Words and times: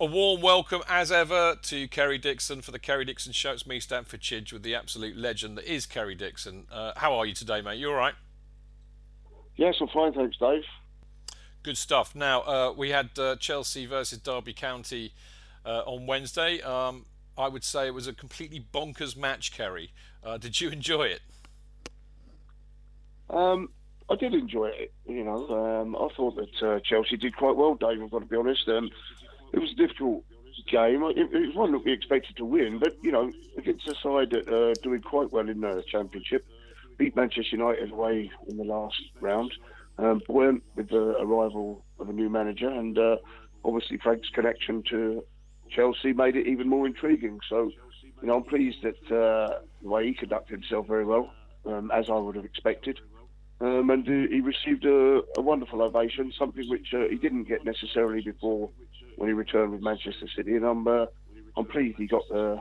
A 0.00 0.06
warm 0.06 0.40
welcome, 0.40 0.82
as 0.88 1.12
ever, 1.12 1.54
to 1.62 1.86
Kerry 1.86 2.18
Dixon 2.18 2.62
for 2.62 2.72
the 2.72 2.80
Kerry 2.80 3.04
Dixon 3.04 3.32
Show. 3.32 3.52
It's 3.52 3.64
me, 3.64 3.78
Stamford 3.78 4.20
Chidge, 4.20 4.52
with 4.52 4.64
the 4.64 4.74
absolute 4.74 5.16
legend 5.16 5.56
that 5.56 5.72
is 5.72 5.86
Kerry 5.86 6.16
Dixon. 6.16 6.66
Uh, 6.68 6.94
how 6.96 7.14
are 7.14 7.24
you 7.24 7.32
today, 7.32 7.60
mate? 7.60 7.78
You 7.78 7.90
all 7.90 7.94
right? 7.94 8.14
Yes, 9.54 9.76
I'm 9.80 9.86
fine, 9.86 10.12
thanks, 10.12 10.36
Dave. 10.36 10.64
Good 11.62 11.78
stuff. 11.78 12.12
Now, 12.12 12.40
uh, 12.40 12.74
we 12.76 12.90
had 12.90 13.16
uh, 13.16 13.36
Chelsea 13.36 13.86
versus 13.86 14.18
Derby 14.18 14.52
County 14.52 15.12
uh, 15.64 15.82
on 15.86 16.08
Wednesday. 16.08 16.60
Um, 16.62 17.06
I 17.38 17.46
would 17.46 17.62
say 17.62 17.86
it 17.86 17.94
was 17.94 18.08
a 18.08 18.12
completely 18.12 18.66
bonkers 18.74 19.16
match, 19.16 19.52
Kerry. 19.52 19.92
Uh, 20.24 20.38
did 20.38 20.60
you 20.60 20.70
enjoy 20.70 21.04
it? 21.04 21.20
Um, 23.30 23.68
I 24.10 24.16
did 24.16 24.34
enjoy 24.34 24.70
it. 24.70 24.92
You 25.06 25.22
know, 25.22 25.48
um, 25.50 25.94
I 25.94 26.08
thought 26.16 26.34
that 26.34 26.68
uh, 26.68 26.80
Chelsea 26.80 27.16
did 27.16 27.36
quite 27.36 27.54
well, 27.54 27.76
Dave. 27.76 28.02
I've 28.02 28.10
got 28.10 28.18
to 28.18 28.26
be 28.26 28.36
honest. 28.36 28.68
Um, 28.68 28.90
it 29.54 29.60
was 29.60 29.72
a 29.72 29.76
difficult 29.76 30.24
game. 30.68 31.02
It, 31.04 31.18
it, 31.32 31.46
was 31.46 31.54
one 31.54 31.72
that 31.72 31.84
we 31.84 31.92
expected 31.92 32.36
to 32.36 32.44
win, 32.44 32.78
but 32.78 32.96
you 33.02 33.12
know, 33.12 33.30
against 33.56 33.88
a 33.88 33.94
side 33.94 34.30
that 34.30 34.48
uh, 34.48 34.74
doing 34.82 35.00
quite 35.00 35.32
well 35.32 35.48
in 35.48 35.60
the 35.60 35.82
championship, 35.86 36.44
beat 36.98 37.16
Manchester 37.16 37.56
United 37.56 37.90
away 37.90 38.30
in 38.48 38.56
the 38.56 38.64
last 38.64 39.00
round, 39.20 39.52
um, 39.98 40.20
weren't 40.28 40.62
with 40.74 40.88
the 40.88 41.16
arrival 41.20 41.84
of 41.98 42.08
a 42.08 42.12
new 42.12 42.28
manager, 42.28 42.68
and 42.68 42.98
uh, 42.98 43.16
obviously 43.64 43.98
Frank's 43.98 44.28
connection 44.30 44.82
to 44.90 45.24
Chelsea 45.70 46.12
made 46.12 46.36
it 46.36 46.46
even 46.46 46.68
more 46.68 46.86
intriguing. 46.86 47.38
So, 47.48 47.70
you 48.20 48.28
know, 48.28 48.36
I'm 48.36 48.44
pleased 48.44 48.82
that 48.82 49.14
uh, 49.14 49.60
the 49.82 49.88
way 49.88 50.06
he 50.06 50.14
conducted 50.14 50.54
himself 50.54 50.86
very 50.86 51.04
well, 51.04 51.32
um, 51.66 51.90
as 51.92 52.06
I 52.10 52.14
would 52.14 52.36
have 52.36 52.44
expected. 52.44 53.00
Um, 53.60 53.88
and 53.90 54.04
he 54.06 54.40
received 54.40 54.84
a, 54.84 55.22
a, 55.38 55.40
wonderful 55.40 55.80
ovation, 55.80 56.32
something 56.36 56.68
which 56.68 56.92
uh, 56.92 57.08
he 57.08 57.16
didn't 57.16 57.44
get 57.44 57.64
necessarily 57.64 58.20
before 58.20 58.68
when 59.16 59.28
he 59.28 59.32
returned 59.32 59.72
with 59.72 59.82
Manchester 59.82 60.26
City. 60.34 60.56
And 60.56 60.64
I'm, 60.64 60.86
uh, 60.86 61.06
I'm 61.56 61.66
pleased 61.66 61.98
he 61.98 62.06
got 62.06 62.28
the 62.28 62.60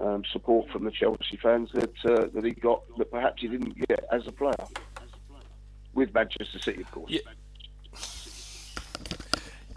um, 0.00 0.22
support 0.32 0.70
from 0.70 0.84
the 0.84 0.90
Chelsea 0.90 1.36
fans 1.42 1.70
that 1.72 2.04
uh, 2.04 2.28
that 2.34 2.44
he 2.44 2.52
got 2.52 2.82
that 2.98 3.10
perhaps 3.10 3.42
he 3.42 3.48
didn't 3.48 3.76
get 3.88 4.04
as 4.12 4.26
a 4.26 4.32
player 4.32 4.54
with 5.94 6.14
Manchester 6.14 6.58
City, 6.58 6.82
of 6.82 6.90
course. 6.90 7.10
Yeah. 7.10 7.20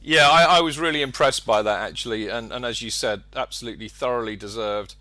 Yeah, 0.04 0.30
I, 0.30 0.58
I 0.58 0.62
was 0.62 0.80
really 0.80 1.04
impressed 1.04 1.46
by 1.46 1.62
that 1.62 1.88
actually, 1.88 2.28
and, 2.28 2.52
and 2.52 2.66
as 2.66 2.82
you 2.82 2.90
said, 2.90 3.22
absolutely 3.36 3.88
thoroughly 3.88 4.36
deserved 4.36 4.96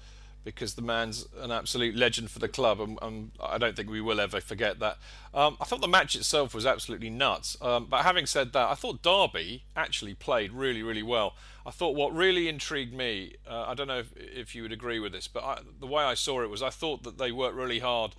because 0.45 0.75
the 0.75 0.83
man's 0.83 1.27
an 1.39 1.51
absolute 1.51 1.95
legend 1.95 2.31
for 2.31 2.39
the 2.39 2.49
club, 2.49 2.81
and, 2.81 2.99
and 3.03 3.31
I 3.41 3.59
don't 3.59 3.77
think 3.77 3.91
we 3.91 4.01
will 4.01 4.21
ever 4.21 4.41
forget 4.41 4.79
that. 4.81 4.99
Um, 5.35 5.57
I 5.61 5.65
thought 5.65 5.81
the 5.81 5.89
match 5.89 6.17
itself 6.17 6.55
was 6.55 6.65
absolutely 6.65 7.11
nuts, 7.11 7.57
um, 7.61 7.87
but 7.91 8.03
having 8.03 8.27
said 8.27 8.53
that, 8.53 8.69
I 8.69 8.75
thought 8.75 9.03
Derby 9.03 9.65
actually 9.77 10.15
played 10.15 10.53
really, 10.53 10.83
really 10.83 11.03
well. 11.03 11.35
I 11.67 11.71
thought 11.71 11.95
what 11.95 12.15
really 12.15 12.49
intrigued 12.49 12.95
me, 12.95 13.35
uh, 13.49 13.65
I 13.69 13.75
don't 13.75 13.89
know 13.89 13.99
if, 13.99 14.17
if, 14.17 14.55
you 14.55 14.63
would 14.63 14.73
agree 14.73 14.99
with 14.99 15.13
this, 15.13 15.29
but 15.29 15.45
I, 15.45 15.59
the 15.79 15.87
way 15.87 16.03
I 16.03 16.15
saw 16.15 16.43
it 16.43 16.49
was 16.49 16.63
I 16.63 16.71
thought 16.71 17.03
that 17.03 17.19
they 17.19 17.31
worked 17.33 17.55
really 17.55 17.81
hard 17.81 18.15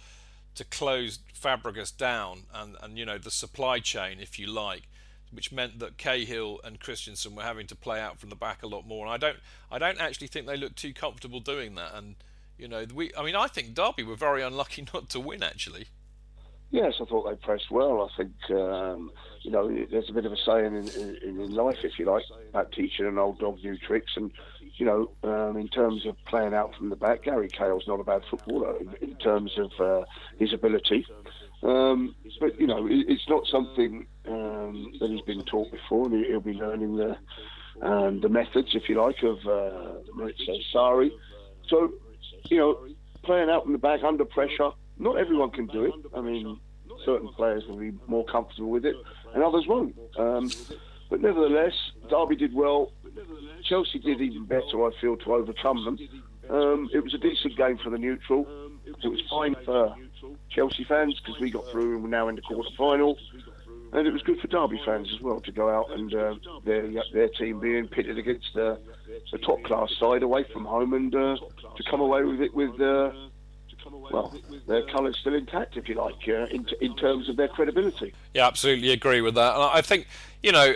to 0.56 0.64
close 0.64 1.20
Fabregas 1.34 1.96
down 1.96 2.44
and, 2.54 2.76
and 2.82 2.98
you 2.98 3.06
know 3.06 3.18
the 3.18 3.32
supply 3.32 3.80
chain, 3.80 4.20
if 4.20 4.38
you 4.38 4.48
like 4.48 4.84
which 5.32 5.52
meant 5.52 5.80
that 5.80 5.98
Cahill 5.98 6.60
and 6.64 6.80
Christensen 6.80 7.36
were 7.36 7.44
having 7.44 7.68
to 7.68 7.76
play 7.76 8.00
out 8.00 8.20
from 8.20 8.30
the 8.30 8.36
back 8.36 8.64
a 8.64 8.68
lot 8.68 8.86
more. 8.86 9.06
And 9.06 9.14
I 9.14 9.18
don't, 9.18 9.38
I 9.72 9.80
don't 9.80 10.00
actually 10.00 10.28
think 10.28 10.48
they 10.48 10.58
looked 10.58 10.78
too 10.78 10.94
comfortable 10.94 11.40
doing 11.40 11.76
that. 11.76 11.94
And 11.96 12.16
you 12.58 12.68
know, 12.68 12.86
we, 12.94 13.12
I 13.18 13.24
mean, 13.24 13.36
I 13.36 13.48
think 13.48 13.74
Derby 13.74 14.04
were 14.04 14.16
very 14.16 14.44
unlucky 14.44 14.86
not 14.94 15.10
to 15.10 15.20
win 15.20 15.44
actually. 15.44 15.88
Yes, 16.72 16.94
I 17.02 17.06
thought 17.06 17.30
they 17.30 17.36
pressed 17.36 17.70
well. 17.70 18.10
I 18.10 18.18
think 18.18 18.32
um, 18.52 19.12
you 19.42 19.52
know 19.52 19.68
there's 19.92 20.10
a 20.10 20.14
bit 20.14 20.26
of 20.26 20.32
a 20.32 20.38
saying 20.38 20.74
in, 20.74 20.88
in, 20.88 21.42
in, 21.42 21.52
life, 21.54 21.80
if 21.84 22.00
you 22.00 22.06
like, 22.06 22.24
about 22.50 22.72
teaching 22.72 23.06
an 23.06 23.18
old 23.18 23.40
dog 23.40 23.58
new 23.62 23.78
tricks. 23.78 24.14
And 24.16 24.32
you 24.78 24.86
know, 24.86 25.12
um, 25.24 25.58
in 25.58 25.68
terms 25.68 26.06
of 26.06 26.16
playing 26.28 26.54
out 26.54 26.74
from 26.76 26.90
the 26.90 26.96
back, 26.96 27.24
Gary 27.24 27.50
Cahill's 27.50 27.88
not 27.88 28.00
a 28.00 28.06
bad 28.06 28.22
footballer 28.30 28.78
in, 28.78 28.96
in 29.02 29.16
terms 29.16 29.52
of 29.58 29.72
uh, 29.82 30.06
his 30.40 30.54
ability. 30.54 31.06
Um, 31.62 32.16
but 32.40 32.58
you 32.58 32.68
know, 32.68 32.88
it, 32.88 33.06
it's 33.10 33.28
not 33.28 33.46
something 33.48 34.08
um, 34.28 34.94
that 35.00 35.10
he's 35.10 35.22
been 35.22 35.44
taught 35.44 35.72
before, 35.72 36.08
and 36.08 36.26
he'll 36.26 36.40
be 36.40 36.54
learning 36.54 36.96
the 36.96 37.18
um, 37.82 38.22
the 38.22 38.30
methods, 38.30 38.70
if 38.76 38.88
you 38.90 39.02
like, 39.02 39.24
of 39.24 39.38
uh, 39.40 40.00
Maurizio. 40.16 41.12
So, 41.68 41.94
you 42.46 42.58
know, 42.58 42.88
playing 43.24 43.50
out 43.50 43.66
in 43.66 43.72
the 43.72 43.78
back 43.78 44.04
under 44.04 44.26
pressure, 44.26 44.72
not 45.00 45.18
everyone 45.18 45.52
can 45.52 45.68
do 45.68 45.86
it. 45.86 45.94
I 46.16 46.22
mean, 46.22 46.60
certain 47.06 47.30
players 47.30 47.64
will 47.68 47.78
be 47.78 47.94
more 48.08 48.26
comfortable 48.26 48.70
with 48.70 48.86
it, 48.86 48.96
and 49.34 49.44
others 49.44 49.66
won't. 49.68 49.96
Um, 50.18 50.52
but 51.10 51.22
nevertheless, 51.22 51.74
Derby 52.10 52.36
did 52.36 52.54
well. 52.54 52.92
Chelsea 53.64 54.00
did 54.00 54.22
even 54.22 54.46
better, 54.46 54.86
I 54.86 54.92
feel, 55.00 55.18
to 55.18 55.34
overcome 55.34 55.84
them. 55.86 55.98
Um, 56.50 56.90
it 56.94 57.04
was 57.04 57.14
a 57.14 57.18
decent 57.18 57.58
game 57.58 57.78
for 57.84 57.90
the 57.90 57.98
neutral. 57.98 58.46
It 58.86 59.08
was 59.08 59.22
fine 59.30 59.56
for 59.66 59.96
Chelsea 60.50 60.84
fans 60.84 61.20
because 61.20 61.40
we 61.40 61.52
got 61.52 61.70
through 61.72 61.96
and 61.96 62.04
we're 62.04 62.10
now 62.10 62.28
in 62.28 62.36
the 62.36 62.42
quarter 62.42 62.70
final. 62.78 63.18
And 63.94 64.08
it 64.08 64.14
was 64.14 64.22
good 64.22 64.40
for 64.40 64.48
Derby 64.48 64.80
fans 64.86 65.10
as 65.14 65.22
well 65.22 65.42
to 65.42 65.52
go 65.52 65.70
out 65.70 65.92
and 65.92 66.14
uh, 66.14 66.36
their 66.64 66.90
their 67.14 67.28
team 67.28 67.60
being 67.60 67.88
pitted 67.88 68.18
against 68.18 68.56
uh, 68.56 68.78
a 69.34 69.38
top 69.38 69.62
class 69.64 69.94
side 70.00 70.24
away 70.24 70.46
from 70.52 70.66
home 70.66 70.94
and 70.94 71.14
uh, 71.14 71.36
to 71.76 71.84
come 71.90 72.00
away 72.00 72.24
with 72.24 72.42
it 72.42 72.54
with 72.54 72.80
uh, 72.80 73.12
well, 73.90 74.34
their 74.68 74.84
colours 74.84 75.18
still 75.20 75.34
intact, 75.34 75.78
if 75.78 75.90
you 75.90 75.96
like, 75.96 76.28
uh, 76.28 76.46
in, 76.52 76.66
in 76.82 76.96
terms 76.96 77.30
of 77.30 77.36
their 77.36 77.48
credibility. 77.48 78.14
Yeah, 78.34 78.48
absolutely 78.48 78.92
agree 78.92 79.22
with 79.22 79.36
that. 79.36 79.56
And 79.56 79.64
I 79.64 79.82
think, 79.82 80.08
you 80.44 80.52
know, 80.52 80.74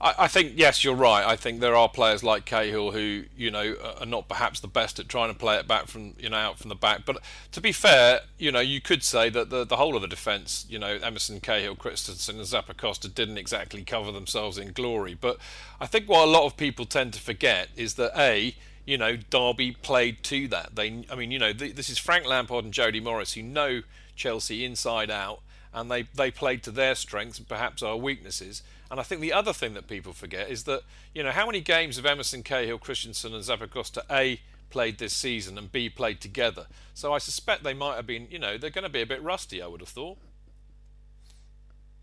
I, 0.00 0.14
I, 0.18 0.28
think 0.28 0.52
yes, 0.56 0.84
you're 0.84 0.94
right. 0.94 1.26
I 1.26 1.34
think 1.34 1.60
there 1.60 1.74
are 1.74 1.88
players 1.88 2.22
like 2.22 2.44
Cahill 2.44 2.92
who 2.92 3.24
you 3.36 3.50
know 3.50 3.74
are 4.00 4.06
not 4.06 4.28
perhaps 4.28 4.60
the 4.60 4.68
best 4.68 4.98
at 4.98 5.08
trying 5.08 5.32
to 5.32 5.38
play 5.38 5.56
it 5.56 5.66
back 5.66 5.88
from 5.88 6.14
you 6.18 6.28
know 6.28 6.36
out 6.36 6.58
from 6.58 6.68
the 6.68 6.74
back. 6.74 7.04
But 7.04 7.18
to 7.52 7.60
be 7.60 7.72
fair, 7.72 8.20
you 8.38 8.52
know 8.52 8.60
you 8.60 8.80
could 8.80 9.02
say 9.02 9.28
that 9.30 9.50
the 9.50 9.64
the 9.64 9.76
whole 9.76 9.96
of 9.96 10.02
the 10.02 10.08
defence, 10.08 10.66
you 10.68 10.78
know 10.78 10.98
Emerson, 11.02 11.40
Cahill, 11.40 11.76
Christensen, 11.76 12.36
and 12.36 12.46
Zappacosta 12.46 13.12
didn't 13.12 13.38
exactly 13.38 13.82
cover 13.82 14.12
themselves 14.12 14.58
in 14.58 14.72
glory. 14.72 15.16
But 15.20 15.38
I 15.80 15.86
think 15.86 16.08
what 16.08 16.26
a 16.26 16.30
lot 16.30 16.44
of 16.44 16.56
people 16.56 16.84
tend 16.84 17.12
to 17.14 17.20
forget 17.20 17.68
is 17.76 17.94
that 17.94 18.12
a 18.16 18.54
you 18.88 18.96
know, 18.96 19.16
Derby 19.16 19.72
played 19.72 20.22
to 20.22 20.48
that. 20.48 20.74
They, 20.74 21.04
I 21.12 21.14
mean, 21.14 21.30
you 21.30 21.38
know, 21.38 21.52
this 21.52 21.90
is 21.90 21.98
Frank 21.98 22.24
Lampard 22.24 22.64
and 22.64 22.72
Jody 22.72 23.00
Morris 23.00 23.34
who 23.34 23.42
know 23.42 23.82
Chelsea 24.16 24.64
inside 24.64 25.10
out, 25.10 25.42
and 25.74 25.90
they 25.90 26.04
they 26.14 26.30
played 26.30 26.62
to 26.62 26.70
their 26.70 26.94
strengths 26.94 27.38
and 27.38 27.46
perhaps 27.46 27.82
our 27.82 27.98
weaknesses. 27.98 28.62
And 28.90 28.98
I 28.98 29.02
think 29.02 29.20
the 29.20 29.32
other 29.32 29.52
thing 29.52 29.74
that 29.74 29.86
people 29.86 30.12
forget 30.12 30.50
is 30.50 30.64
that, 30.64 30.82
you 31.14 31.22
know, 31.22 31.30
how 31.30 31.46
many 31.46 31.60
games 31.60 31.96
have 31.96 32.06
Emerson, 32.06 32.42
Cahill, 32.42 32.78
Christensen, 32.78 33.34
and 33.34 33.44
Zappacosta 33.44 34.02
A 34.10 34.40
played 34.70 34.98
this 34.98 35.14
season 35.14 35.58
and 35.58 35.70
B 35.70 35.88
played 35.88 36.20
together? 36.20 36.66
So 36.94 37.12
I 37.12 37.18
suspect 37.18 37.64
they 37.64 37.74
might 37.74 37.96
have 37.96 38.06
been, 38.06 38.28
you 38.30 38.38
know, 38.38 38.56
they're 38.56 38.70
going 38.70 38.84
to 38.84 38.90
be 38.90 39.02
a 39.02 39.06
bit 39.06 39.22
rusty. 39.22 39.60
I 39.60 39.66
would 39.66 39.80
have 39.80 39.90
thought. 39.90 40.18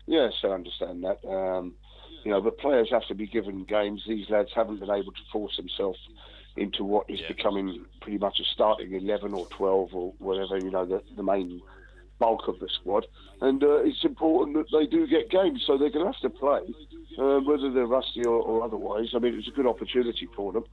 Yes, 0.06 0.34
I 0.44 0.48
understand 0.48 1.02
that. 1.04 1.24
Um, 1.28 1.74
you 2.24 2.30
know, 2.30 2.40
but 2.40 2.58
players 2.58 2.90
have 2.90 3.06
to 3.08 3.14
be 3.14 3.26
given 3.26 3.64
games. 3.64 4.04
These 4.06 4.30
lads 4.30 4.50
haven't 4.54 4.80
been 4.80 4.90
able 4.90 5.12
to 5.12 5.22
force 5.32 5.56
themselves 5.56 5.98
into 6.56 6.84
what 6.84 7.08
is 7.10 7.20
yeah. 7.20 7.28
becoming 7.28 7.84
pretty 8.00 8.18
much 8.18 8.40
a 8.40 8.44
starting 8.44 8.94
11 8.94 9.34
or 9.34 9.46
12 9.46 9.94
or 9.94 10.12
whatever, 10.18 10.56
you 10.56 10.70
know, 10.70 10.84
the, 10.84 11.02
the 11.14 11.22
main 11.22 11.60
bulk 12.18 12.48
of 12.48 12.58
the 12.60 12.68
squad. 12.68 13.06
And 13.40 13.62
uh, 13.62 13.84
it's 13.84 14.04
important 14.04 14.56
that 14.56 14.76
they 14.76 14.86
do 14.86 15.06
get 15.06 15.30
games, 15.30 15.62
so 15.66 15.76
they're 15.76 15.90
going 15.90 16.06
to 16.06 16.12
have 16.12 16.20
to 16.22 16.30
play, 16.30 16.60
uh, 17.18 17.40
whether 17.40 17.70
they're 17.70 17.86
rusty 17.86 18.24
or, 18.24 18.36
or, 18.36 18.64
otherwise. 18.64 19.10
I 19.14 19.18
mean, 19.18 19.34
it's 19.34 19.48
a 19.48 19.52
good 19.52 19.66
opportunity 19.66 20.28
for 20.34 20.52
them. 20.52 20.64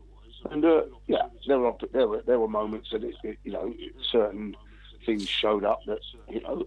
And 0.52 0.64
uh, 0.66 0.84
yeah, 1.08 1.28
there 1.48 1.60
were, 1.60 1.74
there 1.94 2.08
were 2.08 2.22
there 2.26 2.40
were 2.40 2.50
moments 2.50 2.90
that 2.92 3.02
it, 3.02 3.16
it, 3.24 3.38
you 3.46 3.54
know 3.54 3.74
certain 4.12 4.58
things 5.06 5.28
showed 5.28 5.64
up 5.64 5.80
that 5.88 6.00
you 6.30 6.42
know 6.42 6.66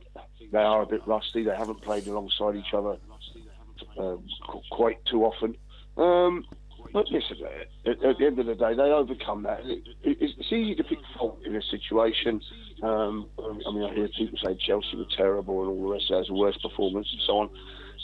they 0.50 0.62
are 0.62 0.82
a 0.82 0.86
bit 0.86 1.06
rusty. 1.06 1.44
They 1.44 1.54
haven't 1.54 1.82
played 1.82 2.06
alongside 2.06 2.56
each 2.56 2.72
other 2.72 2.96
uh, 3.98 4.16
quite 4.70 5.04
too 5.04 5.24
often. 5.24 5.56
Um, 5.98 6.46
but 6.96 7.10
listen, 7.10 7.36
at, 7.84 8.02
at, 8.02 8.16
the 8.16 8.24
end 8.24 8.38
of 8.38 8.46
the 8.46 8.54
day, 8.54 8.72
they 8.72 8.84
overcome 8.84 9.42
that. 9.42 9.60
It, 9.66 9.82
it, 10.02 10.16
it's 10.18 10.50
easy 10.50 10.74
to 10.76 10.82
pick 10.82 10.98
fault 11.18 11.38
in 11.44 11.54
a 11.54 11.60
situation. 11.60 12.40
Um, 12.82 13.28
I 13.38 13.70
mean, 13.70 13.84
I 13.84 13.94
hear 13.94 14.08
people 14.16 14.38
say 14.42 14.56
Chelsea 14.66 14.96
were 14.96 15.04
terrible 15.14 15.60
and 15.60 15.68
all 15.68 15.82
the 15.82 15.92
rest. 15.92 16.06
Has 16.08 16.30
a 16.30 16.32
worst 16.32 16.62
performance 16.62 17.06
and 17.12 17.20
so 17.26 17.32
on. 17.36 17.50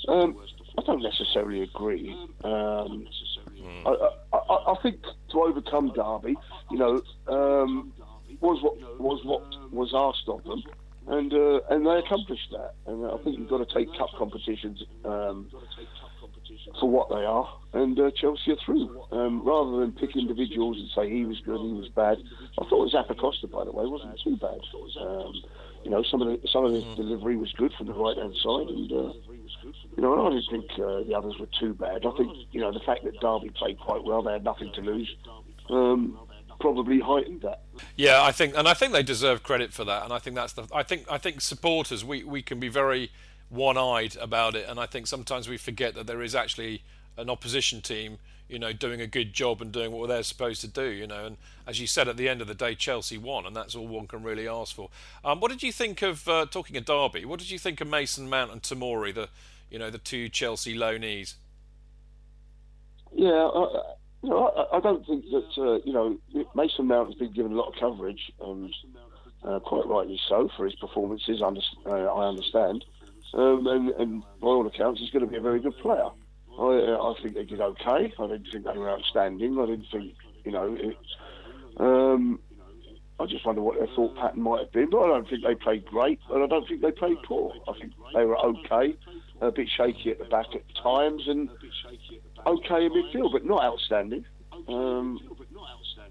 Um, 0.09 0.37
I 0.77 0.83
don't 0.83 1.03
necessarily 1.03 1.63
agree. 1.63 2.15
Um, 2.45 3.09
I, 3.87 4.11
I, 4.35 4.37
I, 4.37 4.75
think 4.83 5.01
to 5.31 5.41
overcome 5.41 5.95
Derby, 5.95 6.37
you 6.71 6.77
know, 6.77 7.01
um, 7.29 7.95
was 8.41 8.63
what 8.63 9.01
was 9.01 9.25
what 9.25 9.73
was 9.73 9.93
asked 9.95 10.29
of 10.29 10.45
them, 10.45 10.63
and 11.07 11.33
uh, 11.33 11.61
and 11.71 11.87
they 11.87 11.97
accomplished 11.97 12.51
that. 12.51 12.75
And 12.87 13.07
I 13.07 13.17
think 13.25 13.39
you've 13.39 13.49
got 13.49 13.67
to 13.67 13.75
take 13.75 13.89
cup 13.97 14.11
competitions 14.19 14.83
um, 15.07 15.49
for 16.81 16.89
what 16.89 17.09
they 17.09 17.25
are, 17.25 17.49
and 17.73 17.99
uh, 17.99 18.11
Chelsea 18.11 18.53
are 18.53 18.57
through. 18.65 19.03
Um, 19.13 19.43
rather 19.45 19.79
than 19.81 19.93
pick 19.93 20.17
individuals 20.17 20.79
and 20.79 20.89
say 20.95 21.11
he 21.11 21.25
was 21.25 21.41
good, 21.41 21.61
he 21.61 21.73
was 21.73 21.89
bad. 21.89 22.19
I 22.59 22.65
thought 22.69 22.93
Zappacosta, 22.93 23.51
by 23.51 23.65
the 23.65 23.73
way, 23.73 23.87
wasn't 23.87 24.21
too 24.23 24.37
bad. 24.37 24.61
Um, 25.01 25.35
you 25.85 25.91
know, 25.91 26.03
some 26.03 26.23
of 26.23 26.29
the 26.29 26.49
some 26.49 26.65
of 26.65 26.73
his 26.73 26.85
mm. 26.85 26.97
delivery 26.97 27.37
was 27.37 27.53
good 27.53 27.73
from 27.75 27.87
the 27.87 27.95
right 27.95 28.17
hand 28.17 28.35
side, 28.43 28.69
and 28.69 28.93
uh, 28.93 29.13
you 29.97 30.03
know, 30.03 30.27
I 30.27 30.31
didn't 30.31 30.51
think 30.51 30.71
uh, 30.79 31.03
the 31.05 31.15
others 31.17 31.35
were 31.39 31.49
too 31.59 31.75
bad. 31.75 32.07
I 32.07 32.17
think 32.17 32.33
you 32.53 32.61
know 32.61 32.73
the 32.73 32.81
fact 32.81 33.05
that 33.05 33.21
Derby 33.21 33.51
played 33.51 33.79
quite 33.79 34.05
well, 34.05 34.23
they 34.23 34.33
had 34.33 34.45
nothing 34.45 34.73
to 34.75 34.81
lose. 34.81 35.15
Um, 35.71 36.19
probably 36.61 37.01
heightened 37.01 37.43
that. 37.43 37.63
Yeah, 37.97 38.23
I 38.23 38.33
think, 38.33 38.57
and 38.57 38.69
I 38.69 38.75
think 38.75 38.93
they 38.93 39.03
deserve 39.03 39.43
credit 39.43 39.73
for 39.73 39.85
that. 39.85 40.05
And 40.05 40.13
I 40.13 40.19
think 40.19 40.37
that's 40.37 40.53
the. 40.53 40.67
I 40.73 40.83
think 40.83 41.05
I 41.11 41.19
think 41.19 41.41
supporters 41.41 42.05
we 42.05 42.23
we 42.25 42.43
can 42.43 42.61
be 42.61 42.69
very 42.69 43.11
one-eyed 43.53 44.17
about 44.17 44.55
it, 44.55 44.67
and 44.69 44.81
I 44.81 44.87
think 44.87 45.07
sometimes 45.07 45.49
we 45.49 45.59
forget 45.59 45.95
that 45.95 46.07
there 46.07 46.23
is 46.23 46.35
actually 46.35 46.83
an 47.17 47.29
opposition 47.29 47.83
team, 47.83 48.19
you 48.49 48.59
know, 48.59 48.73
doing 48.73 49.01
a 49.01 49.07
good 49.07 49.33
job 49.33 49.61
and 49.61 49.71
doing 49.71 49.93
what 49.93 50.09
they're 50.09 50.23
supposed 50.23 50.63
to 50.63 50.69
do, 50.69 50.87
you 50.87 51.07
know. 51.07 51.27
And 51.27 51.37
as 51.67 51.79
you 51.81 51.87
said, 51.87 52.09
at 52.09 52.17
the 52.17 52.29
end 52.29 52.41
of 52.41 52.49
the 52.49 52.55
day, 52.55 52.75
Chelsea 52.75 53.19
won, 53.19 53.47
and 53.47 53.55
that's 53.55 53.75
all 53.75 53.87
one 53.87 54.07
can 54.07 54.23
really 54.23 54.49
ask 54.49 54.75
for. 54.75 54.89
Um, 55.25 55.41
what 55.41 55.51
did 55.51 55.63
you 55.63 55.71
think 55.71 56.03
of 56.03 56.27
uh, 56.27 56.47
talking 56.47 56.77
of 56.77 56.85
Derby? 56.87 57.25
What 57.25 57.39
did 57.39 57.51
you 57.51 57.59
think 57.59 57.81
of 57.81 57.89
Mason 57.89 58.29
Mount 58.29 58.51
and 58.53 58.63
Tomori, 58.63 59.15
the, 59.15 59.29
you 59.71 59.79
know, 59.79 59.91
the 59.91 59.99
two 59.99 60.29
Chelsea 60.29 60.75
loanees? 60.75 61.35
Yeah, 63.15 63.29
uh, 63.29 63.83
you 64.23 64.31
know, 64.31 64.49
I, 64.49 64.79
I, 64.79 64.81
don't 64.81 65.05
think 65.07 65.25
that 65.27 65.49
uh, 65.59 65.81
you 65.85 65.93
know 65.93 66.19
Mason 66.55 66.87
Mount 66.87 67.09
has 67.09 67.17
been 67.17 67.33
given 67.33 67.53
a 67.53 67.57
lot 67.57 67.69
of 67.69 67.75
coverage, 67.79 68.33
uh, 68.41 69.59
quite 69.61 69.87
rightly 69.87 70.19
so 70.29 70.49
for 70.57 70.65
his 70.65 70.75
performances. 70.77 71.43
Uh, 71.43 71.91
I 71.91 72.29
understand. 72.29 72.85
Um, 73.35 73.67
and, 73.67 73.89
and, 73.91 74.23
by 74.41 74.49
all 74.49 74.67
accounts, 74.67 75.01
he's 75.01 75.11
going 75.11 75.25
to 75.25 75.31
be 75.31 75.37
a 75.37 75.41
very 75.41 75.61
good 75.61 75.77
player. 75.79 76.09
I, 76.59 76.63
I 76.65 77.15
think 77.23 77.35
they 77.35 77.45
did 77.45 77.61
okay. 77.61 78.13
I 78.19 78.27
didn't 78.27 78.49
think 78.53 78.65
they 78.65 78.77
were 78.77 78.91
outstanding. 78.91 79.59
I 79.59 79.67
didn't 79.67 79.87
think, 79.91 80.15
you 80.45 80.53
know, 80.53 80.77
um, 81.79 82.41
I 83.19 83.27
just 83.27 83.47
wonder 83.47 83.63
what 83.63 83.79
their 83.79 83.87
thought 83.95 84.17
pattern 84.17 84.43
might 84.43 84.61
have 84.61 84.73
been. 84.73 84.91
But 84.91 85.05
I 85.05 85.09
don't 85.09 85.29
think 85.29 85.45
they 85.45 85.55
played 85.55 85.87
great, 85.87 86.21
and 86.31 86.43
I 86.43 86.47
don't 86.47 86.67
think 86.67 86.83
they 86.83 86.91
played 86.91 87.17
poor. 87.25 87.55
I 87.69 87.79
think 87.79 87.93
they 88.15 88.25
were 88.25 88.39
okay, 88.39 88.97
a 89.41 89.51
bit 89.51 89.69
shaky 89.77 90.11
at 90.11 90.19
the 90.19 90.25
back 90.25 90.47
at 90.55 90.63
times, 90.83 91.23
and 91.27 91.49
okay 92.47 92.87
in 92.87 92.93
midfield, 92.93 93.33
but 93.33 93.45
not 93.45 93.63
outstanding. 93.63 94.25
Um, 94.69 95.19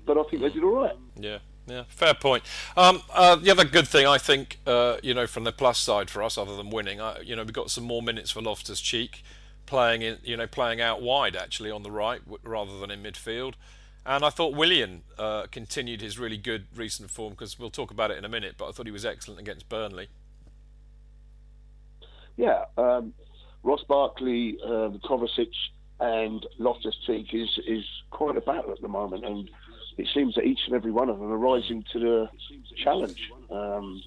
but 0.05 0.17
I 0.17 0.23
think 0.29 0.41
they 0.41 0.49
did 0.49 0.63
all 0.63 0.75
right. 0.75 0.95
Yeah. 1.15 1.39
Yeah, 1.71 1.83
fair 1.87 2.13
point. 2.13 2.43
Um, 2.75 3.01
uh, 3.13 3.37
the 3.37 3.49
other 3.49 3.63
good 3.63 3.87
thing 3.87 4.05
I 4.05 4.17
think, 4.17 4.59
uh, 4.67 4.97
you 5.01 5.13
know, 5.13 5.25
from 5.25 5.45
the 5.45 5.53
plus 5.53 5.77
side 5.77 6.09
for 6.09 6.21
us, 6.21 6.37
other 6.37 6.57
than 6.57 6.69
winning, 6.69 6.99
uh, 6.99 7.19
you 7.23 7.33
know, 7.33 7.45
we 7.45 7.53
got 7.53 7.71
some 7.71 7.85
more 7.85 8.01
minutes 8.01 8.29
for 8.29 8.41
Loftus 8.41 8.81
Cheek, 8.81 9.23
playing 9.65 10.01
in, 10.01 10.17
you 10.21 10.35
know, 10.35 10.47
playing 10.47 10.81
out 10.81 11.01
wide 11.01 11.33
actually 11.33 11.71
on 11.71 11.83
the 11.83 11.89
right 11.89 12.19
rather 12.43 12.77
than 12.77 12.91
in 12.91 13.01
midfield. 13.01 13.53
And 14.05 14.25
I 14.25 14.29
thought 14.29 14.53
Willian 14.53 15.03
uh, 15.17 15.45
continued 15.49 16.01
his 16.01 16.19
really 16.19 16.35
good 16.35 16.65
recent 16.75 17.09
form 17.09 17.31
because 17.31 17.57
we'll 17.57 17.69
talk 17.69 17.89
about 17.89 18.11
it 18.11 18.17
in 18.17 18.25
a 18.25 18.29
minute. 18.29 18.55
But 18.57 18.67
I 18.67 18.71
thought 18.73 18.85
he 18.85 18.91
was 18.91 19.05
excellent 19.05 19.39
against 19.39 19.69
Burnley. 19.69 20.09
Yeah, 22.35 22.65
um, 22.77 23.13
Ross 23.63 23.83
Barkley, 23.87 24.57
um, 24.65 24.99
Kovacic, 25.05 25.53
and 26.01 26.45
Loftus 26.57 26.97
Cheek 27.05 27.27
is 27.31 27.49
is 27.65 27.85
quite 28.09 28.35
a 28.35 28.41
battle 28.41 28.71
at 28.71 28.81
the 28.81 28.89
moment, 28.89 29.23
and 29.23 29.49
it 30.01 30.07
seems 30.13 30.35
that 30.35 30.45
each 30.45 30.61
and 30.65 30.75
every 30.75 30.91
one 30.91 31.09
of 31.09 31.19
them 31.19 31.31
are 31.31 31.37
rising 31.37 31.83
to 31.93 31.99
the 31.99 32.29
challenge. 32.83 33.31
Um, 33.49 34.01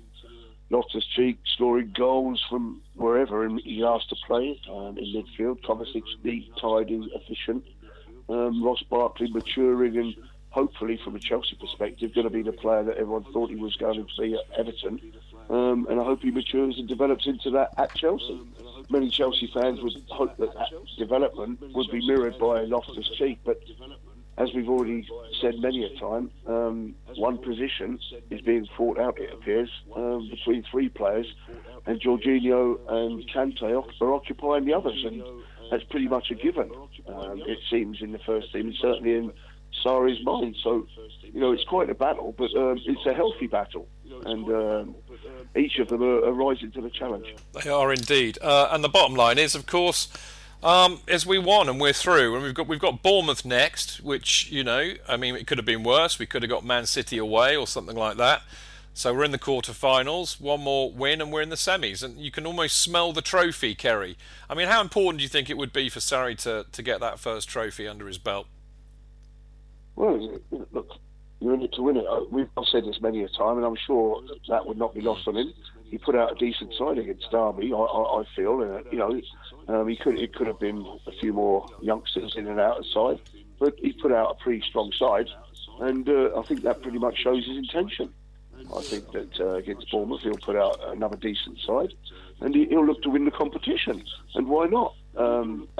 Loftus 0.70 1.04
Cheek 1.14 1.38
scoring 1.54 1.92
goals 1.96 2.42
from 2.48 2.82
wherever 2.94 3.48
he 3.48 3.84
asked 3.84 4.08
to 4.08 4.16
play 4.26 4.60
um, 4.70 4.98
in 4.98 5.04
midfield. 5.14 5.60
Kovacic 5.62 6.02
neat, 6.24 6.50
tidy, 6.60 7.08
efficient. 7.14 7.64
Um, 8.28 8.62
Ross 8.64 8.82
Barkley 8.90 9.30
maturing 9.30 9.96
and 9.98 10.14
hopefully, 10.50 10.98
from 11.04 11.14
a 11.16 11.18
Chelsea 11.18 11.56
perspective, 11.60 12.14
going 12.14 12.26
to 12.26 12.30
be 12.30 12.42
the 12.42 12.52
player 12.52 12.82
that 12.84 12.96
everyone 12.96 13.24
thought 13.32 13.50
he 13.50 13.56
was 13.56 13.76
going 13.76 14.06
to 14.06 14.22
be 14.22 14.34
at 14.34 14.58
Everton. 14.58 15.00
Um, 15.50 15.86
and 15.90 16.00
I 16.00 16.04
hope 16.04 16.22
he 16.22 16.30
matures 16.30 16.78
and 16.78 16.88
develops 16.88 17.26
into 17.26 17.50
that 17.50 17.70
at 17.76 17.94
Chelsea. 17.94 18.40
Many 18.88 19.10
Chelsea 19.10 19.50
fans 19.52 19.80
would 19.82 19.94
hope 20.08 20.36
that 20.38 20.54
that 20.54 20.70
development 20.96 21.60
would 21.74 21.90
be 21.90 22.06
mirrored 22.06 22.38
by 22.38 22.62
Loftus 22.62 23.08
Cheek, 23.18 23.40
but 23.44 23.60
as 24.36 24.52
we've 24.54 24.68
already 24.68 25.06
said 25.40 25.58
many 25.60 25.84
a 25.84 26.00
time, 26.00 26.30
um, 26.46 26.94
one 27.16 27.38
position 27.38 27.98
is 28.30 28.40
being 28.40 28.66
fought 28.76 28.98
out, 28.98 29.18
it 29.18 29.32
appears, 29.32 29.70
um, 29.94 30.28
between 30.28 30.64
three 30.70 30.88
players, 30.88 31.26
and 31.86 32.00
Jorginho 32.00 32.78
and 32.88 33.28
Kante 33.30 33.84
are 34.00 34.12
occupying 34.12 34.64
the 34.64 34.74
others, 34.74 35.04
and 35.04 35.22
that's 35.70 35.84
pretty 35.84 36.08
much 36.08 36.30
a 36.30 36.34
given, 36.34 36.70
um, 37.08 37.42
it 37.46 37.58
seems, 37.70 38.00
in 38.00 38.12
the 38.12 38.18
first 38.18 38.52
team, 38.52 38.66
and 38.66 38.76
certainly 38.80 39.14
in 39.14 39.32
Sarri's 39.84 40.22
mind. 40.24 40.56
So, 40.62 40.86
you 41.22 41.40
know, 41.40 41.52
it's 41.52 41.64
quite 41.64 41.90
a 41.90 41.94
battle, 41.94 42.34
but 42.36 42.54
um, 42.56 42.80
it's 42.84 43.06
a 43.06 43.14
healthy 43.14 43.46
battle, 43.46 43.86
and 44.24 44.48
um, 44.48 44.94
each 45.56 45.78
of 45.78 45.88
them 45.88 46.02
are, 46.02 46.24
are, 46.24 46.32
rising 46.32 46.72
to 46.72 46.80
the 46.80 46.90
challenge. 46.90 47.34
They 47.62 47.70
are 47.70 47.92
indeed. 47.92 48.38
Uh, 48.40 48.68
and 48.72 48.82
the 48.82 48.88
bottom 48.88 49.16
line 49.16 49.38
is, 49.38 49.54
of 49.54 49.66
course, 49.66 50.08
um, 50.64 51.00
as 51.06 51.26
we 51.26 51.38
won 51.38 51.68
and 51.68 51.80
we're 51.80 51.92
through, 51.92 52.34
and 52.34 52.42
we've 52.42 52.54
got 52.54 52.66
we've 52.66 52.80
got 52.80 53.02
Bournemouth 53.02 53.44
next, 53.44 54.00
which 54.00 54.50
you 54.50 54.64
know, 54.64 54.94
I 55.06 55.16
mean, 55.16 55.36
it 55.36 55.46
could 55.46 55.58
have 55.58 55.66
been 55.66 55.84
worse. 55.84 56.18
We 56.18 56.26
could 56.26 56.42
have 56.42 56.50
got 56.50 56.64
Man 56.64 56.86
City 56.86 57.18
away 57.18 57.54
or 57.54 57.66
something 57.66 57.96
like 57.96 58.16
that. 58.16 58.42
So 58.96 59.12
we're 59.12 59.24
in 59.24 59.32
the 59.32 59.38
quarterfinals. 59.38 60.40
One 60.40 60.60
more 60.62 60.90
win, 60.90 61.20
and 61.20 61.32
we're 61.32 61.42
in 61.42 61.50
the 61.50 61.56
semis. 61.56 62.02
And 62.02 62.16
you 62.16 62.30
can 62.30 62.46
almost 62.46 62.80
smell 62.80 63.12
the 63.12 63.22
trophy, 63.22 63.74
Kerry. 63.74 64.16
I 64.48 64.54
mean, 64.54 64.68
how 64.68 64.80
important 64.80 65.18
do 65.18 65.22
you 65.24 65.28
think 65.28 65.50
it 65.50 65.58
would 65.58 65.72
be 65.72 65.88
for 65.88 66.00
Sarri 66.00 66.38
to 66.38 66.64
to 66.70 66.82
get 66.82 67.00
that 67.00 67.18
first 67.18 67.48
trophy 67.48 67.86
under 67.86 68.06
his 68.06 68.18
belt? 68.18 68.46
Well, 69.96 70.40
look, 70.72 70.98
you're 71.40 71.54
in 71.54 71.62
it 71.62 71.72
to 71.74 71.82
win 71.82 71.98
it. 71.98 72.06
Uh, 72.06 72.20
we've 72.30 72.48
said 72.72 72.84
this 72.84 73.00
many 73.02 73.22
a 73.22 73.28
time, 73.28 73.58
and 73.58 73.66
I'm 73.66 73.76
sure 73.86 74.22
that 74.48 74.64
would 74.66 74.78
not 74.78 74.94
be 74.94 75.02
lost 75.02 75.28
on 75.28 75.36
him. 75.36 75.52
He 75.90 75.98
put 75.98 76.16
out 76.16 76.32
a 76.32 76.34
decent 76.34 76.74
side 76.74 76.98
against 76.98 77.30
Derby, 77.30 77.72
I, 77.72 77.76
I, 77.76 78.20
I 78.20 78.24
feel. 78.34 78.60
Uh, 78.60 78.90
you 78.90 78.98
know, 78.98 79.20
um, 79.68 79.88
he 79.88 79.96
could 79.96 80.18
it 80.18 80.34
could 80.34 80.46
have 80.46 80.58
been 80.58 80.84
a 81.06 81.12
few 81.12 81.32
more 81.32 81.66
youngsters 81.80 82.34
in 82.36 82.48
and 82.48 82.60
out 82.60 82.78
of 82.78 82.86
side, 82.86 83.20
but 83.58 83.74
he 83.78 83.92
put 83.92 84.12
out 84.12 84.36
a 84.38 84.42
pretty 84.42 84.62
strong 84.68 84.92
side, 84.98 85.28
and 85.80 86.08
uh, 86.08 86.38
I 86.38 86.42
think 86.42 86.62
that 86.62 86.82
pretty 86.82 86.98
much 86.98 87.18
shows 87.18 87.46
his 87.46 87.56
intention. 87.56 88.12
I 88.76 88.82
think 88.82 89.10
that 89.12 89.40
uh, 89.40 89.54
against 89.54 89.90
Bournemouth 89.90 90.22
he'll 90.22 90.36
put 90.36 90.56
out 90.56 90.78
another 90.88 91.16
decent 91.16 91.58
side, 91.60 91.92
and 92.40 92.54
he, 92.54 92.66
will 92.66 92.86
look 92.86 93.02
to 93.02 93.10
win 93.10 93.24
the 93.24 93.30
competition. 93.30 94.04
And 94.34 94.48
why 94.48 94.66
not? 94.66 94.94
Um, 95.16 95.68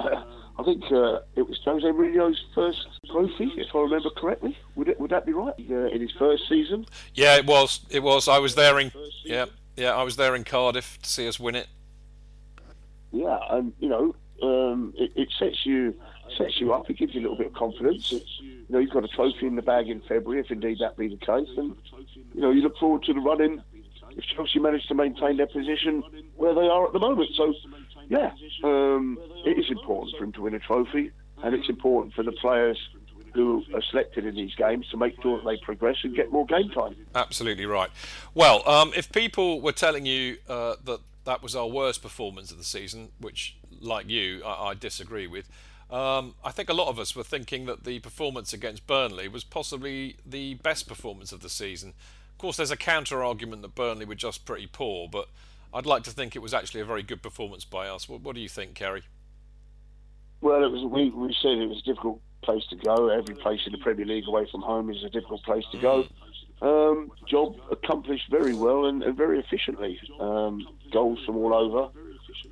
I 0.57 0.63
think 0.63 0.83
uh, 0.91 1.19
it 1.35 1.47
was 1.47 1.59
Jose 1.65 1.85
Mourinho's 1.85 2.41
first 2.53 2.87
trophy, 3.11 3.51
if 3.57 3.75
I 3.75 3.79
remember 3.79 4.09
correctly. 4.09 4.57
Would 4.75 4.87
it, 4.87 4.99
would 4.99 5.11
that 5.11 5.25
be 5.25 5.33
right? 5.33 5.53
Uh, 5.69 5.87
in 5.87 5.99
his 5.99 6.11
first 6.13 6.47
season? 6.47 6.85
Yeah, 7.13 7.35
it 7.35 7.45
was. 7.45 7.81
It 7.89 8.01
was. 8.01 8.27
I 8.27 8.39
was 8.39 8.55
there 8.55 8.79
in 8.79 8.91
yeah, 9.25 9.45
yeah. 9.75 9.95
I 9.95 10.03
was 10.03 10.15
there 10.15 10.35
in 10.35 10.43
Cardiff 10.43 10.99
to 11.01 11.09
see 11.09 11.27
us 11.27 11.39
win 11.39 11.55
it. 11.55 11.67
Yeah, 13.11 13.37
and 13.49 13.73
you 13.79 13.89
know, 13.89 14.15
um, 14.41 14.93
it, 14.97 15.11
it, 15.15 15.29
sets 15.39 15.65
you 15.65 15.95
sets 16.37 16.59
you 16.59 16.73
up. 16.73 16.89
It 16.89 16.97
gives 16.97 17.13
you 17.13 17.21
a 17.21 17.23
little 17.23 17.37
bit 17.37 17.47
of 17.47 17.53
confidence. 17.53 18.11
It's, 18.11 18.39
you 18.41 18.65
know, 18.69 18.79
you've 18.79 18.91
got 18.91 19.03
a 19.03 19.07
trophy 19.07 19.47
in 19.47 19.55
the 19.55 19.61
bag 19.61 19.87
in 19.89 20.01
February, 20.01 20.41
if 20.41 20.51
indeed 20.51 20.79
that 20.81 20.97
be 20.97 21.07
the 21.07 21.17
case, 21.17 21.49
and 21.57 21.75
you 22.33 22.41
know, 22.41 22.51
you 22.51 22.61
look 22.61 22.77
forward 22.77 23.03
to 23.03 23.13
the 23.13 23.19
running 23.19 23.61
if 24.17 24.23
Chelsea 24.35 24.59
manage 24.59 24.85
to 24.87 24.95
maintain 24.95 25.37
their 25.37 25.47
position 25.47 26.03
where 26.35 26.53
they 26.53 26.67
are 26.67 26.85
at 26.85 26.93
the 26.93 26.99
moment. 26.99 27.29
So, 27.35 27.53
yeah, 28.07 28.31
um, 28.63 29.17
it 29.45 29.57
is 29.57 29.69
important 29.69 30.15
for 30.17 30.23
him 30.23 30.31
to 30.33 30.41
win 30.41 30.53
a 30.55 30.59
trophy, 30.59 31.11
and 31.43 31.55
it's 31.55 31.69
important 31.69 32.13
for 32.13 32.23
the 32.23 32.31
players 32.33 32.77
who 33.35 33.63
are 33.73 33.81
selected 33.91 34.25
in 34.25 34.33
these 34.35 34.55
games 34.55 34.87
to 34.89 34.97
make 34.97 35.21
sure 35.21 35.37
that 35.37 35.45
they 35.45 35.57
progress 35.57 35.97
and 36.03 36.15
get 36.15 36.31
more 36.31 36.45
game 36.45 36.69
time. 36.69 36.95
Absolutely 37.13 37.65
right. 37.65 37.89
Well, 38.33 38.67
um, 38.67 38.93
if 38.95 39.11
people 39.11 39.61
were 39.61 39.73
telling 39.73 40.05
you 40.05 40.37
uh, 40.47 40.75
that 40.85 41.01
that 41.25 41.43
was 41.43 41.55
our 41.55 41.67
worst 41.67 42.01
performance 42.01 42.51
of 42.51 42.57
the 42.57 42.63
season, 42.63 43.09
which, 43.19 43.57
like 43.81 44.09
you, 44.09 44.41
I, 44.45 44.69
I 44.69 44.73
disagree 44.73 45.27
with. 45.27 45.49
Um, 45.91 46.35
I 46.43 46.51
think 46.51 46.69
a 46.69 46.73
lot 46.73 46.87
of 46.87 46.97
us 46.97 47.15
were 47.15 47.23
thinking 47.23 47.65
that 47.65 47.83
the 47.83 47.99
performance 47.99 48.53
against 48.53 48.87
Burnley 48.87 49.27
was 49.27 49.43
possibly 49.43 50.17
the 50.25 50.55
best 50.55 50.87
performance 50.87 51.31
of 51.31 51.41
the 51.41 51.49
season. 51.49 51.93
Of 52.31 52.37
course, 52.37 52.57
there's 52.57 52.71
a 52.71 52.77
counter 52.77 53.23
argument 53.23 53.61
that 53.61 53.75
Burnley 53.75 54.05
were 54.05 54.15
just 54.15 54.45
pretty 54.45 54.67
poor, 54.67 55.07
but 55.07 55.27
I'd 55.73 55.85
like 55.85 56.03
to 56.03 56.11
think 56.11 56.35
it 56.35 56.39
was 56.39 56.53
actually 56.53 56.81
a 56.81 56.85
very 56.85 57.03
good 57.03 57.21
performance 57.21 57.65
by 57.65 57.87
us. 57.87 58.07
What, 58.07 58.21
what 58.21 58.35
do 58.35 58.41
you 58.41 58.49
think, 58.49 58.75
Kerry? 58.75 59.03
Well, 60.41 60.63
it 60.63 60.71
was. 60.71 60.83
We, 60.83 61.09
we 61.09 61.35
said 61.41 61.57
it 61.57 61.69
was 61.69 61.81
difficult 61.81 62.21
place 62.45 62.63
to 62.69 62.75
go. 62.75 63.09
Every 63.09 63.35
place 63.35 63.61
in 63.65 63.71
the 63.71 63.79
Premier 63.79 64.05
League 64.05 64.27
away 64.27 64.47
from 64.51 64.61
home 64.61 64.89
is 64.89 65.03
a 65.03 65.09
difficult 65.09 65.43
place 65.43 65.65
to 65.71 65.77
go. 65.79 66.07
Um, 66.61 67.11
job 67.27 67.57
accomplished 67.71 68.29
very 68.31 68.53
well 68.53 68.85
and, 68.85 69.03
and 69.03 69.17
very 69.17 69.39
efficiently. 69.39 69.99
Um, 70.19 70.65
goals 70.91 71.19
from 71.25 71.35
all 71.37 71.53
over, 71.53 71.89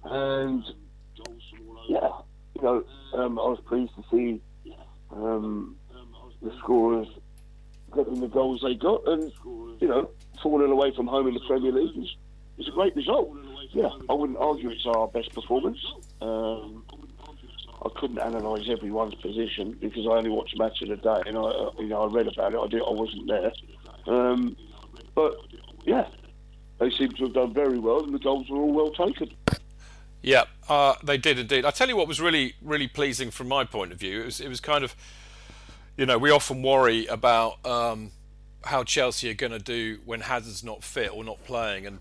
and 0.03 0.63
yeah, 1.87 2.09
you 2.55 2.61
know, 2.61 2.83
um, 3.13 3.39
I 3.39 3.47
was 3.47 3.59
pleased 3.65 3.93
to 3.95 4.03
see 4.11 4.41
um, 5.11 5.77
the 6.41 6.51
scorers 6.59 7.07
getting 7.95 8.19
the 8.19 8.27
goals 8.27 8.61
they 8.61 8.75
got, 8.75 9.07
and 9.07 9.31
you 9.79 9.87
know, 9.87 10.09
falling 10.41 10.71
away 10.71 10.93
from 10.95 11.07
home 11.07 11.27
in 11.27 11.35
the 11.35 11.39
Premier 11.47 11.71
League 11.71 11.97
is, 11.97 12.15
is 12.57 12.67
a 12.67 12.71
great 12.71 12.95
result. 12.95 13.29
Yeah, 13.71 13.89
I 14.09 14.13
wouldn't 14.13 14.37
argue 14.37 14.69
it's 14.69 14.85
our 14.85 15.07
best 15.07 15.33
performance. 15.33 15.79
Um, 16.21 16.83
I 17.85 17.89
couldn't 17.99 18.17
analyse 18.17 18.69
everyone's 18.69 19.15
position 19.15 19.77
because 19.79 20.05
I 20.07 20.11
only 20.11 20.29
watched 20.29 20.55
a 20.55 20.57
match 20.57 20.81
of 20.81 20.89
the 20.89 20.95
day, 20.95 21.21
and 21.27 21.37
I, 21.37 21.69
you 21.79 21.87
know, 21.87 22.03
I 22.03 22.13
read 22.13 22.27
about 22.27 22.53
it. 22.53 22.59
I 22.59 22.67
did, 22.67 22.81
I 22.81 22.91
wasn't 22.91 23.27
there, 23.27 23.51
um, 24.07 24.55
but 25.15 25.35
yeah, 25.85 26.07
they 26.79 26.89
seem 26.91 27.09
to 27.11 27.23
have 27.25 27.33
done 27.33 27.53
very 27.53 27.79
well, 27.79 28.03
and 28.03 28.13
the 28.13 28.19
goals 28.19 28.49
were 28.49 28.57
all 28.57 28.73
well 28.73 28.91
taken. 28.91 29.31
Yeah, 30.21 30.45
uh, 30.69 30.95
they 31.03 31.17
did 31.17 31.37
indeed. 31.37 31.65
I 31.65 31.71
tell 31.71 31.89
you 31.89 31.97
what 31.97 32.07
was 32.07 32.21
really, 32.21 32.55
really 32.61 32.87
pleasing 32.87 33.29
from 33.29 33.49
my 33.49 33.65
point 33.65 33.91
of 33.91 33.99
view. 33.99 34.21
It 34.21 34.25
was, 34.25 34.39
it 34.39 34.47
was 34.47 34.61
kind 34.61 34.85
of 34.85 34.95
you 35.97 36.05
know, 36.05 36.17
we 36.17 36.31
often 36.31 36.61
worry 36.61 37.05
about 37.05 37.63
um, 37.65 38.11
how 38.63 38.83
Chelsea 38.83 39.29
are 39.29 39.35
going 39.35 39.51
to 39.51 39.59
do 39.59 39.99
when 40.05 40.21
Hazard's 40.21 40.63
not 40.63 40.83
fit 40.83 41.13
or 41.13 41.23
not 41.23 41.43
playing, 41.45 41.85
and 41.85 41.99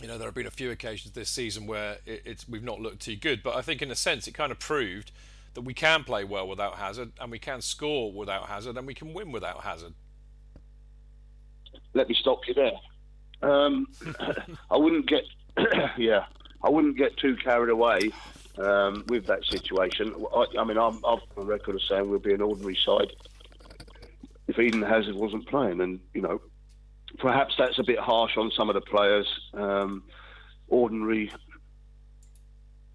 you 0.00 0.06
know 0.06 0.18
there 0.18 0.28
have 0.28 0.34
been 0.34 0.46
a 0.46 0.50
few 0.50 0.70
occasions 0.70 1.14
this 1.14 1.30
season 1.30 1.66
where 1.66 1.98
it, 2.04 2.22
it's 2.24 2.48
we've 2.48 2.62
not 2.62 2.80
looked 2.80 3.00
too 3.00 3.16
good. 3.16 3.42
But 3.42 3.56
I 3.56 3.62
think 3.62 3.82
in 3.82 3.90
a 3.90 3.94
sense 3.96 4.26
it 4.26 4.32
kind 4.32 4.52
of 4.52 4.58
proved 4.58 5.10
that 5.54 5.62
we 5.62 5.74
can 5.74 6.04
play 6.04 6.22
well 6.22 6.46
without 6.46 6.76
Hazard, 6.76 7.12
and 7.20 7.30
we 7.30 7.38
can 7.38 7.60
score 7.62 8.12
without 8.12 8.48
Hazard, 8.48 8.76
and 8.76 8.86
we 8.86 8.94
can 8.94 9.14
win 9.14 9.32
without 9.32 9.62
Hazard. 9.62 9.94
Let 11.94 12.08
me 12.08 12.14
stop 12.14 12.46
you 12.46 12.54
there. 12.54 12.72
Um, 13.42 13.86
I 14.70 14.76
wouldn't 14.76 15.08
get, 15.08 15.24
yeah, 15.96 16.26
I 16.62 16.68
wouldn't 16.68 16.98
get 16.98 17.16
too 17.16 17.36
carried 17.36 17.70
away 17.70 18.12
um, 18.58 19.04
with 19.08 19.26
that 19.26 19.44
situation. 19.46 20.14
I, 20.34 20.44
I 20.58 20.64
mean, 20.64 20.76
I'm, 20.76 21.02
on 21.04 21.20
the 21.34 21.42
record 21.42 21.74
of 21.74 21.82
saying 21.82 22.08
we'll 22.08 22.18
be 22.18 22.34
an 22.34 22.42
ordinary 22.42 22.76
side 22.84 23.12
if 24.48 24.58
Eden 24.58 24.82
Hazard 24.82 25.14
wasn't 25.14 25.46
playing, 25.48 25.80
and 25.80 26.00
you 26.14 26.20
know, 26.20 26.40
perhaps 27.18 27.54
that's 27.58 27.78
a 27.78 27.84
bit 27.84 27.98
harsh 27.98 28.36
on 28.36 28.50
some 28.56 28.68
of 28.68 28.74
the 28.74 28.80
players. 28.80 29.26
Um, 29.54 30.04
ordinary 30.68 31.30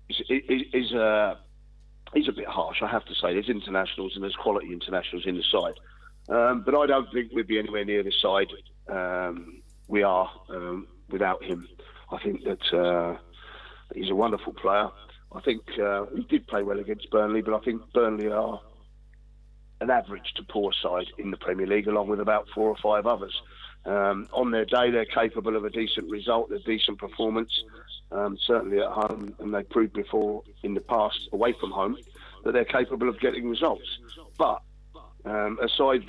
is, 0.10 0.22
is, 0.30 0.62
is 0.74 0.94
uh, 0.94 1.36
a 2.16 2.32
bit 2.32 2.48
harsh, 2.48 2.82
I 2.82 2.88
have 2.88 3.06
to 3.06 3.16
say. 3.16 3.34
There's 3.34 3.50
internationals 3.50 4.14
and 4.16 4.24
there's 4.24 4.36
quality 4.36 4.74
internationals 4.74 5.26
in 5.26 5.38
the 5.38 5.44
side, 5.44 5.80
um, 6.30 6.64
but 6.66 6.76
I 6.76 6.86
don't 6.86 7.12
think 7.14 7.32
we'd 7.34 7.48
be 7.48 7.60
anywhere 7.60 7.86
near 7.86 8.04
the 8.04 8.12
side 8.22 8.48
um, 8.90 9.62
we 9.88 10.04
are 10.04 10.30
um, 10.50 10.88
without 11.10 11.44
him. 11.44 11.68
I 12.12 12.18
think 12.22 12.44
that 12.44 12.74
uh, 12.78 13.18
he's 13.96 14.10
a 14.10 14.16
wonderful 14.16 14.54
player. 14.54 14.90
I 15.34 15.40
think 15.42 15.62
uh, 15.82 16.06
he 16.16 16.24
did 16.24 16.48
play 16.48 16.64
well 16.64 16.80
against 16.80 17.10
Burnley, 17.10 17.42
but 17.42 17.54
I 17.54 17.60
think 17.60 17.82
Burnley 17.94 18.28
are 18.28 18.60
an 19.80 19.90
average 19.90 20.34
to 20.36 20.44
poor 20.44 20.72
side 20.74 21.08
in 21.18 21.32
the 21.32 21.38
Premier 21.38 21.66
League, 21.66 21.88
along 21.88 22.08
with 22.10 22.20
about 22.20 22.48
four 22.54 22.70
or 22.70 22.78
five 22.84 23.08
others. 23.08 23.34
Um, 23.86 24.28
on 24.32 24.52
their 24.52 24.66
day, 24.66 24.92
they're 24.92 25.06
capable 25.06 25.56
of 25.56 25.66
a 25.66 25.70
decent 25.70 26.10
result, 26.10 26.52
a 26.52 26.60
decent 26.60 27.00
performance, 27.00 27.64
um, 28.12 28.38
certainly 28.46 28.80
at 28.80 28.92
home, 28.92 29.34
and 29.40 29.54
they 29.54 29.64
proved 29.64 29.94
before 29.94 30.44
in 30.64 30.74
the 30.74 30.82
past, 30.82 31.30
away 31.32 31.54
from 31.60 31.72
home, 31.72 31.98
that 32.44 32.54
they're 32.54 32.66
capable 32.66 33.10
of 33.10 33.20
getting 33.20 33.50
results. 33.50 34.00
But 34.38 34.62
um, 35.26 35.60
aside 35.62 36.04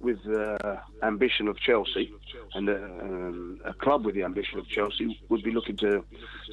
with 0.00 0.22
the 0.24 0.66
uh, 0.66 0.80
ambition 1.02 1.48
of 1.48 1.58
Chelsea, 1.58 2.12
and 2.54 2.68
uh, 2.68 2.74
um, 2.74 3.60
a 3.64 3.72
club 3.72 4.04
with 4.04 4.14
the 4.14 4.22
ambition 4.22 4.58
of 4.58 4.68
Chelsea 4.68 5.18
would 5.30 5.42
be 5.42 5.50
looking 5.50 5.76
to 5.78 6.04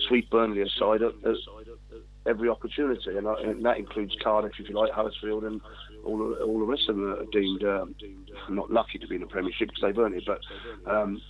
sweep 0.07 0.29
Burnley 0.29 0.61
aside 0.61 1.01
at, 1.01 1.13
at 1.25 1.35
every 2.25 2.47
opportunity, 2.47 3.17
and, 3.17 3.27
and, 3.27 3.65
that 3.65 3.77
includes 3.77 4.15
Cardiff, 4.23 4.53
if 4.57 4.69
you 4.69 4.75
like, 4.75 4.91
Huddersfield, 4.91 5.43
and 5.43 5.59
all 6.03 6.17
the, 6.17 6.43
all 6.43 6.59
the 6.59 6.65
rest 6.65 6.89
of 6.89 6.95
them 6.95 7.13
are 7.13 7.25
deemed 7.31 7.63
um, 7.63 7.95
not 8.49 8.71
lucky 8.71 8.97
to 8.99 9.07
be 9.07 9.15
in 9.15 9.21
the 9.21 9.27
Premiership 9.27 9.69
because 9.69 9.81
they've 9.81 9.97
earned 9.97 10.15
it, 10.15 10.23
but 10.25 10.41
um, 10.91 11.21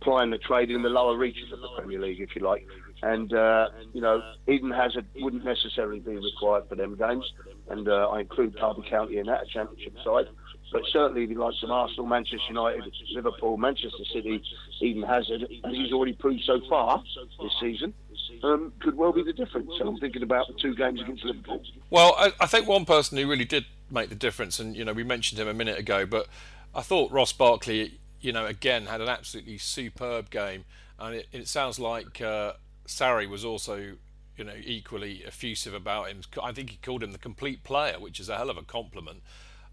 plying 0.00 0.30
the 0.30 0.38
trade 0.38 0.70
in 0.70 0.82
the 0.82 0.88
lower 0.88 1.16
reaches 1.16 1.52
of 1.52 1.60
the 1.60 1.68
Premier 1.76 2.00
League, 2.00 2.20
if 2.20 2.34
you 2.34 2.42
like. 2.42 2.66
And, 3.02 3.32
uh, 3.32 3.68
you 3.92 4.00
know, 4.00 4.20
Eden 4.48 4.70
Hazard 4.70 5.06
wouldn't 5.16 5.44
necessarily 5.44 6.00
be 6.00 6.16
required 6.16 6.68
for 6.68 6.74
them 6.74 6.96
games, 6.96 7.24
and 7.68 7.88
uh, 7.88 8.08
I 8.08 8.20
include 8.20 8.56
Derby 8.56 8.88
County 8.88 9.18
in 9.18 9.26
that, 9.26 9.42
a 9.42 9.46
championship 9.46 9.94
side. 10.04 10.26
But 10.72 10.82
certainly 10.92 11.24
the 11.26 11.34
likes 11.34 11.62
of 11.62 11.70
Arsenal, 11.70 12.06
Manchester 12.06 12.40
United, 12.48 12.84
Liverpool, 13.14 13.56
Manchester 13.56 14.04
City, 14.12 14.42
Eden 14.80 15.02
Hazard, 15.02 15.44
as 15.64 15.72
he's 15.72 15.92
already 15.92 16.12
proved 16.12 16.42
so 16.44 16.60
far 16.68 17.02
this 17.42 17.52
season, 17.60 17.94
um, 18.42 18.72
could 18.80 18.94
well 18.96 19.12
be 19.12 19.22
the 19.22 19.32
difference. 19.32 19.70
So 19.78 19.88
I'm 19.88 19.98
thinking 19.98 20.22
about 20.22 20.46
the 20.48 20.54
two 20.54 20.74
games 20.74 21.00
against 21.00 21.24
Liverpool. 21.24 21.62
Well, 21.90 22.14
I, 22.18 22.32
I, 22.40 22.46
think 22.46 22.68
one 22.68 22.84
person 22.84 23.16
who 23.16 23.26
really 23.28 23.46
did 23.46 23.64
make 23.90 24.08
the 24.08 24.14
difference, 24.14 24.58
and 24.58 24.76
you 24.76 24.84
know 24.84 24.92
we 24.92 25.04
mentioned 25.04 25.40
him 25.40 25.48
a 25.48 25.54
minute 25.54 25.78
ago, 25.78 26.06
but 26.06 26.26
I 26.74 26.82
thought 26.82 27.10
Ross 27.10 27.32
Barkley, 27.32 27.98
you 28.20 28.32
know, 28.32 28.46
again 28.46 28.86
had 28.86 29.00
an 29.00 29.08
absolutely 29.08 29.58
superb 29.58 30.30
game, 30.30 30.64
and 30.98 31.16
it, 31.16 31.28
it 31.32 31.48
sounds 31.48 31.78
like 31.78 32.20
uh, 32.20 32.54
Sarri 32.86 33.28
was 33.28 33.44
also. 33.44 33.96
You 34.36 34.44
know, 34.44 34.54
equally 34.62 35.24
effusive 35.26 35.74
about 35.74 36.10
him. 36.10 36.20
I 36.40 36.52
think 36.52 36.70
he 36.70 36.76
called 36.76 37.02
him 37.02 37.10
the 37.10 37.18
complete 37.18 37.64
player, 37.64 37.98
which 37.98 38.20
is 38.20 38.28
a 38.28 38.36
hell 38.36 38.50
of 38.50 38.56
a 38.56 38.62
compliment. 38.62 39.24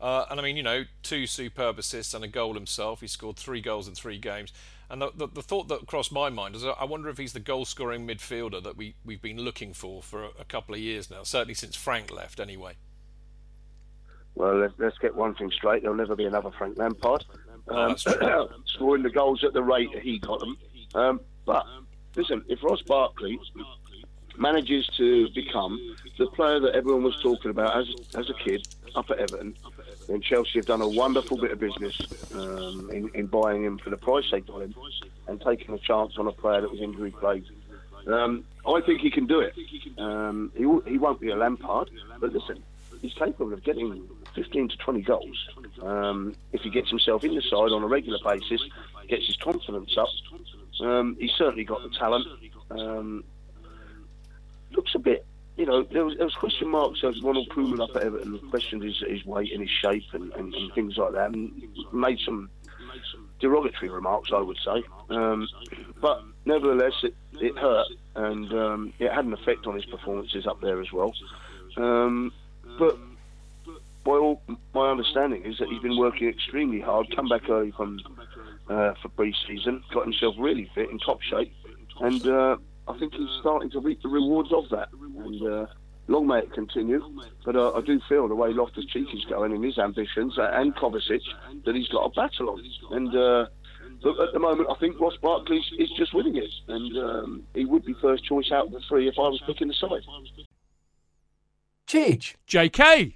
Uh, 0.01 0.25
and 0.29 0.39
I 0.39 0.43
mean, 0.43 0.57
you 0.57 0.63
know, 0.63 0.85
two 1.03 1.27
superb 1.27 1.79
assists 1.79 2.15
and 2.15 2.23
a 2.23 2.27
goal 2.27 2.55
himself. 2.55 3.01
He 3.01 3.07
scored 3.07 3.37
three 3.37 3.61
goals 3.61 3.87
in 3.87 3.95
three 3.95 4.17
games. 4.17 4.51
And 4.89 5.01
the, 5.01 5.11
the, 5.15 5.27
the 5.27 5.41
thought 5.41 5.67
that 5.69 5.87
crossed 5.87 6.11
my 6.11 6.29
mind 6.29 6.55
is 6.55 6.63
I 6.63 6.83
wonder 6.83 7.09
if 7.09 7.17
he's 7.17 7.33
the 7.33 7.39
goal 7.39 7.65
scoring 7.65 8.07
midfielder 8.07 8.61
that 8.63 8.77
we, 8.77 8.95
we've 9.03 9.21
been 9.21 9.39
looking 9.39 9.73
for 9.73 10.03
for 10.03 10.25
a, 10.25 10.29
a 10.39 10.45
couple 10.45 10.75
of 10.75 10.81
years 10.81 11.09
now, 11.09 11.23
certainly 11.23 11.55
since 11.55 11.75
Frank 11.75 12.11
left, 12.11 12.39
anyway. 12.39 12.73
Well, 14.35 14.57
let's, 14.57 14.73
let's 14.77 14.97
get 14.97 15.15
one 15.15 15.33
thing 15.35 15.51
straight. 15.51 15.81
There'll 15.81 15.97
never 15.97 16.15
be 16.15 16.25
another 16.25 16.51
Frank 16.51 16.77
Lampard. 16.77 17.25
Um, 17.67 17.95
scoring 18.65 19.03
the 19.03 19.09
goals 19.09 19.43
at 19.43 19.53
the 19.53 19.63
rate 19.63 19.89
he 20.01 20.19
got 20.19 20.39
them. 20.39 20.57
Um, 20.93 21.21
but 21.45 21.65
listen, 22.15 22.43
if 22.47 22.63
Ross 22.63 22.81
Barkley 22.81 23.39
manages 24.37 24.87
to 24.97 25.29
become 25.29 25.79
the 26.17 26.27
player 26.27 26.59
that 26.59 26.75
everyone 26.75 27.03
was 27.03 27.19
talking 27.21 27.51
about 27.51 27.77
as, 27.77 27.87
as 28.15 28.29
a 28.29 28.33
kid 28.33 28.67
up 28.95 29.09
at 29.09 29.19
Everton, 29.19 29.55
then 30.07 30.21
Chelsea 30.21 30.59
have 30.59 30.65
done 30.65 30.81
a 30.81 30.87
wonderful 30.87 31.37
bit 31.37 31.51
of 31.51 31.59
business 31.59 31.99
um, 32.33 32.89
in, 32.91 33.09
in, 33.13 33.27
buying 33.27 33.63
him 33.63 33.77
for 33.77 33.89
the 33.89 33.97
price 33.97 34.25
they 34.31 34.41
got 34.41 34.61
him 34.61 34.75
and 35.27 35.41
taking 35.41 35.73
a 35.73 35.79
chance 35.79 36.13
on 36.17 36.27
a 36.27 36.31
player 36.31 36.61
that 36.61 36.69
was 36.69 36.81
injury 36.81 37.11
plagued. 37.11 37.49
Um, 38.07 38.45
I 38.67 38.81
think 38.81 39.01
he 39.01 39.09
can 39.09 39.25
do 39.25 39.39
it. 39.39 39.55
Um, 39.97 40.51
he, 40.55 40.63
he 40.91 40.97
won't 40.97 41.19
be 41.19 41.29
a 41.29 41.35
Lampard, 41.35 41.89
but 42.19 42.31
listen, 42.33 42.61
he's 43.01 43.13
capable 43.13 43.53
of 43.53 43.63
getting 43.63 44.07
15 44.35 44.69
to 44.69 44.77
20 44.77 45.01
goals 45.01 45.49
um, 45.81 46.35
if 46.51 46.61
he 46.61 46.69
gets 46.69 46.89
himself 46.89 47.23
in 47.23 47.35
the 47.35 47.41
side 47.41 47.71
on 47.71 47.83
a 47.83 47.87
regular 47.87 48.19
basis, 48.23 48.61
gets 49.07 49.27
his 49.27 49.37
confidence 49.37 49.97
up. 49.97 50.09
Um, 50.81 51.15
he's 51.19 51.31
certainly 51.37 51.63
got 51.63 51.81
the 51.83 51.89
talent. 51.97 52.27
Um, 52.71 53.23
looks 54.71 54.93
a 54.95 54.99
bit 54.99 55.25
you 55.57 55.65
know, 55.65 55.83
there 55.83 56.03
was, 56.03 56.17
there 56.17 56.25
was 56.25 56.35
question 56.35 56.69
marks 56.69 57.03
as 57.03 57.21
Ronald 57.21 57.49
Koeman 57.49 57.81
up 57.81 57.95
at 57.95 58.03
Everton 58.03 58.39
questioned 58.49 58.83
his, 58.83 58.97
his 59.07 59.25
weight 59.25 59.53
and 59.53 59.61
his 59.61 59.69
shape 59.69 60.03
and, 60.13 60.31
and, 60.33 60.53
and 60.53 60.73
things 60.73 60.97
like 60.97 61.13
that, 61.13 61.31
and 61.31 61.51
made 61.93 62.19
some 62.19 62.49
derogatory 63.39 63.89
remarks, 63.89 64.31
I 64.33 64.41
would 64.41 64.57
say. 64.57 64.83
Um, 65.09 65.47
but 66.01 66.23
nevertheless, 66.45 66.93
it, 67.03 67.15
it 67.39 67.57
hurt, 67.57 67.87
and 68.15 68.51
um, 68.53 68.93
it 68.99 69.11
had 69.11 69.25
an 69.25 69.33
effect 69.33 69.65
on 69.65 69.75
his 69.75 69.85
performances 69.85 70.45
up 70.45 70.59
there 70.61 70.81
as 70.81 70.91
well. 70.91 71.13
Um, 71.77 72.33
but 72.77 72.97
by 74.05 74.11
all 74.11 74.41
my 74.73 74.91
understanding 74.91 75.43
is 75.43 75.57
that 75.57 75.67
he's 75.67 75.81
been 75.81 75.97
working 75.97 76.29
extremely 76.29 76.79
hard, 76.79 77.13
come 77.15 77.27
back 77.27 77.49
early 77.49 77.71
from 77.71 77.99
uh, 78.69 78.93
for 79.01 79.09
pre-season, 79.09 79.83
got 79.93 80.03
himself 80.03 80.35
really 80.39 80.69
fit 80.73 80.89
in 80.89 80.99
top 80.99 81.21
shape, 81.21 81.51
and 82.01 82.25
uh, 82.27 82.55
I 82.87 82.97
think 82.99 83.13
he's 83.13 83.29
starting 83.39 83.69
to 83.71 83.79
reap 83.79 84.01
the 84.01 84.09
rewards 84.09 84.53
of 84.53 84.69
that. 84.69 84.89
And 84.93 85.41
uh, 85.47 85.65
long 86.07 86.27
may 86.27 86.39
it 86.39 86.53
continue. 86.53 87.01
But 87.43 87.55
uh, 87.55 87.71
I 87.73 87.81
do 87.81 87.99
feel 88.07 88.27
the 88.27 88.35
way 88.35 88.53
Loftus 88.53 88.85
Cheek 88.85 89.07
is 89.13 89.25
going 89.25 89.53
in 89.53 89.63
his 89.63 89.77
ambitions 89.77 90.37
uh, 90.37 90.51
and 90.53 90.75
Kovacic 90.75 91.21
that 91.65 91.75
he's 91.75 91.87
got 91.89 92.05
a 92.05 92.09
battle 92.09 92.51
on. 92.51 92.63
And 92.91 93.15
uh, 93.15 93.45
but 94.03 94.19
at 94.19 94.33
the 94.33 94.39
moment, 94.39 94.69
I 94.69 94.75
think 94.75 94.99
Ross 94.99 95.17
Barkley 95.21 95.63
is 95.79 95.89
just 95.97 96.13
winning 96.13 96.37
it, 96.37 96.51
and 96.67 96.97
um, 96.97 97.43
he 97.55 97.65
would 97.65 97.85
be 97.85 97.95
first 98.01 98.23
choice 98.25 98.51
out 98.51 98.67
of 98.67 98.71
the 98.71 98.81
three 98.87 99.07
if 99.07 99.15
I 99.17 99.21
was 99.21 99.41
picking 99.45 99.67
the 99.67 99.73
side. 99.73 100.03
Chidge. 101.87 102.35
JK. 102.47 103.15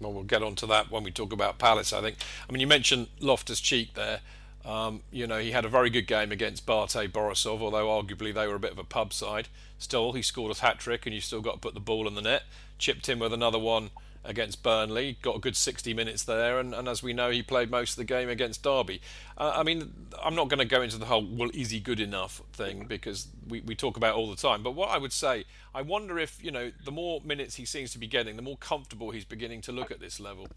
Well, 0.00 0.12
we'll 0.12 0.24
get 0.24 0.42
on 0.42 0.54
to 0.56 0.66
that 0.66 0.90
when 0.90 1.04
we 1.04 1.10
talk 1.10 1.32
about 1.32 1.58
Palace, 1.58 1.92
I 1.92 2.00
think. 2.00 2.16
I 2.48 2.52
mean, 2.52 2.60
you 2.60 2.66
mentioned 2.66 3.08
Loftus 3.20 3.60
Cheek 3.60 3.94
there. 3.94 4.20
Um, 4.64 5.02
you 5.10 5.26
know, 5.26 5.38
he 5.38 5.52
had 5.52 5.64
a 5.64 5.68
very 5.68 5.90
good 5.90 6.06
game 6.06 6.32
against 6.32 6.66
Bate 6.66 7.12
Borisov, 7.12 7.60
although 7.60 7.88
arguably 7.88 8.34
they 8.34 8.46
were 8.46 8.54
a 8.54 8.60
bit 8.60 8.72
of 8.72 8.78
a 8.78 8.84
pub 8.84 9.12
side. 9.12 9.48
Still, 9.78 10.12
he 10.12 10.22
scored 10.22 10.56
a 10.56 10.60
hat 10.60 10.78
trick, 10.78 11.06
and 11.06 11.14
you 11.14 11.20
still 11.20 11.40
got 11.40 11.54
to 11.54 11.58
put 11.58 11.74
the 11.74 11.80
ball 11.80 12.08
in 12.08 12.14
the 12.14 12.22
net. 12.22 12.42
Chipped 12.78 13.08
in 13.08 13.18
with 13.18 13.32
another 13.32 13.58
one 13.58 13.90
against 14.24 14.62
Burnley, 14.62 15.18
got 15.22 15.36
a 15.36 15.38
good 15.38 15.56
60 15.56 15.94
minutes 15.94 16.24
there, 16.24 16.58
and, 16.58 16.74
and 16.74 16.88
as 16.88 17.02
we 17.02 17.12
know, 17.12 17.30
he 17.30 17.42
played 17.42 17.70
most 17.70 17.92
of 17.92 17.96
the 17.96 18.04
game 18.04 18.28
against 18.28 18.62
Derby. 18.62 19.00
Uh, 19.38 19.52
I 19.56 19.62
mean, 19.62 20.08
I'm 20.22 20.34
not 20.34 20.48
going 20.48 20.58
to 20.58 20.64
go 20.64 20.82
into 20.82 20.98
the 20.98 21.06
whole, 21.06 21.26
well, 21.26 21.50
is 21.54 21.70
he 21.70 21.80
good 21.80 22.00
enough 22.00 22.42
thing, 22.52 22.86
because 22.86 23.28
we, 23.48 23.60
we 23.60 23.74
talk 23.74 23.96
about 23.96 24.14
all 24.14 24.28
the 24.28 24.36
time. 24.36 24.62
But 24.62 24.72
what 24.72 24.90
I 24.90 24.98
would 24.98 25.12
say, 25.12 25.44
I 25.74 25.82
wonder 25.82 26.18
if, 26.18 26.42
you 26.42 26.50
know, 26.50 26.70
the 26.84 26.92
more 26.92 27.20
minutes 27.24 27.54
he 27.56 27.64
seems 27.64 27.92
to 27.92 27.98
be 27.98 28.06
getting, 28.06 28.36
the 28.36 28.42
more 28.42 28.58
comfortable 28.58 29.10
he's 29.10 29.24
beginning 29.24 29.62
to 29.62 29.72
look 29.72 29.90
at 29.90 30.00
this 30.00 30.20
level. 30.20 30.48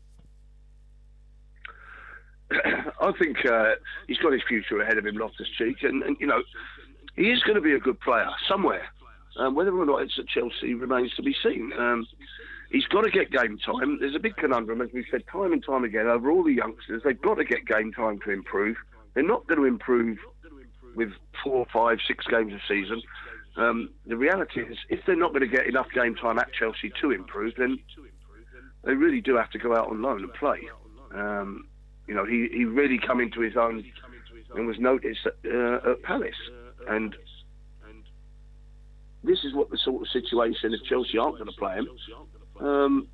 I 2.51 3.11
think 3.17 3.45
uh, 3.45 3.75
he's 4.07 4.17
got 4.17 4.33
his 4.33 4.41
future 4.47 4.81
ahead 4.81 4.97
of 4.97 5.05
him, 5.05 5.15
Loftus 5.15 5.47
Cheek, 5.57 5.77
and, 5.83 6.03
and, 6.03 6.17
you 6.19 6.27
know 6.27 6.43
he 7.15 7.29
is 7.29 7.41
going 7.43 7.55
to 7.55 7.61
be 7.61 7.73
a 7.73 7.79
good 7.79 7.99
player 7.99 8.29
somewhere. 8.47 8.87
Um, 9.37 9.55
whether 9.55 9.75
or 9.75 9.85
not 9.85 10.01
it's 10.03 10.17
at 10.19 10.27
Chelsea 10.27 10.73
remains 10.73 11.13
to 11.15 11.23
be 11.23 11.35
seen. 11.43 11.71
Um, 11.77 12.05
he's 12.73 12.85
got 12.87 13.01
to 13.01 13.11
get 13.11 13.31
game 13.31 13.57
time. 13.59 13.99
There's 13.99 14.15
a 14.15 14.19
big 14.19 14.35
conundrum, 14.35 14.81
as 14.81 14.89
we've 14.93 15.05
said 15.09 15.23
time 15.31 15.53
and 15.53 15.63
time 15.63 15.85
again, 15.85 16.07
over 16.07 16.29
all 16.29 16.43
the 16.43 16.51
youngsters. 16.51 17.03
They've 17.05 17.21
got 17.21 17.35
to 17.35 17.45
get 17.45 17.65
game 17.65 17.93
time 17.93 18.19
to 18.25 18.31
improve. 18.31 18.75
They're 19.13 19.23
not 19.23 19.47
going 19.47 19.59
to 19.59 19.65
improve 19.65 20.17
with 20.95 21.11
four, 21.41 21.65
five, 21.71 21.99
six 22.05 22.25
games 22.25 22.51
a 22.51 22.59
season. 22.67 23.01
Um, 23.55 23.91
the 24.07 24.17
reality 24.17 24.61
is, 24.61 24.77
if 24.89 24.99
they're 25.05 25.15
not 25.15 25.29
going 25.29 25.41
to 25.41 25.47
get 25.47 25.67
enough 25.67 25.87
game 25.93 26.15
time 26.15 26.39
at 26.39 26.51
Chelsea 26.51 26.91
to 27.01 27.11
improve, 27.11 27.53
then 27.57 27.77
they 28.83 28.95
really 28.95 29.21
do 29.21 29.37
have 29.37 29.51
to 29.51 29.59
go 29.59 29.75
out 29.75 29.89
on 29.89 30.01
loan 30.01 30.23
and 30.23 30.33
play. 30.33 30.59
Um, 31.13 31.67
you 32.07 32.15
know, 32.15 32.25
he, 32.25 32.49
he 32.51 32.65
really 32.65 32.97
come 32.97 33.21
into 33.21 33.39
his 33.41 33.55
own 33.55 33.85
and 34.55 34.67
was 34.67 34.79
noticed 34.79 35.25
at, 35.25 35.35
uh, 35.45 35.91
at 35.91 36.01
Palace. 36.01 36.33
And 36.89 37.15
this 39.23 39.43
is 39.43 39.53
what 39.53 39.69
the 39.69 39.77
sort 39.77 40.01
of 40.01 40.07
situation, 40.09 40.73
if 40.73 40.83
Chelsea 40.89 41.19
aren't 41.19 41.37
going 41.37 41.49
to 41.49 41.57
play 41.57 41.75
him, 41.75 41.87
um, 42.63 43.07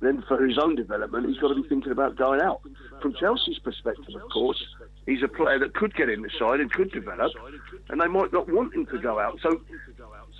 then 0.00 0.22
for 0.28 0.44
his 0.44 0.58
own 0.58 0.74
development, 0.74 1.28
he's 1.28 1.38
got 1.38 1.48
to 1.48 1.54
be 1.54 1.68
thinking 1.68 1.92
about 1.92 2.16
going 2.16 2.40
out. 2.40 2.60
From 3.00 3.14
Chelsea's 3.14 3.58
perspective, 3.58 4.14
of 4.14 4.30
course, 4.30 4.62
he's 5.06 5.22
a 5.22 5.28
player 5.28 5.58
that 5.58 5.74
could 5.74 5.94
get 5.94 6.08
in 6.08 6.22
the 6.22 6.30
side 6.38 6.60
and 6.60 6.72
could 6.72 6.90
develop, 6.92 7.32
and 7.88 8.00
they 8.00 8.06
might 8.06 8.32
not 8.32 8.48
want 8.48 8.74
him 8.74 8.86
to 8.86 8.98
go 8.98 9.18
out. 9.18 9.38
So 9.42 9.60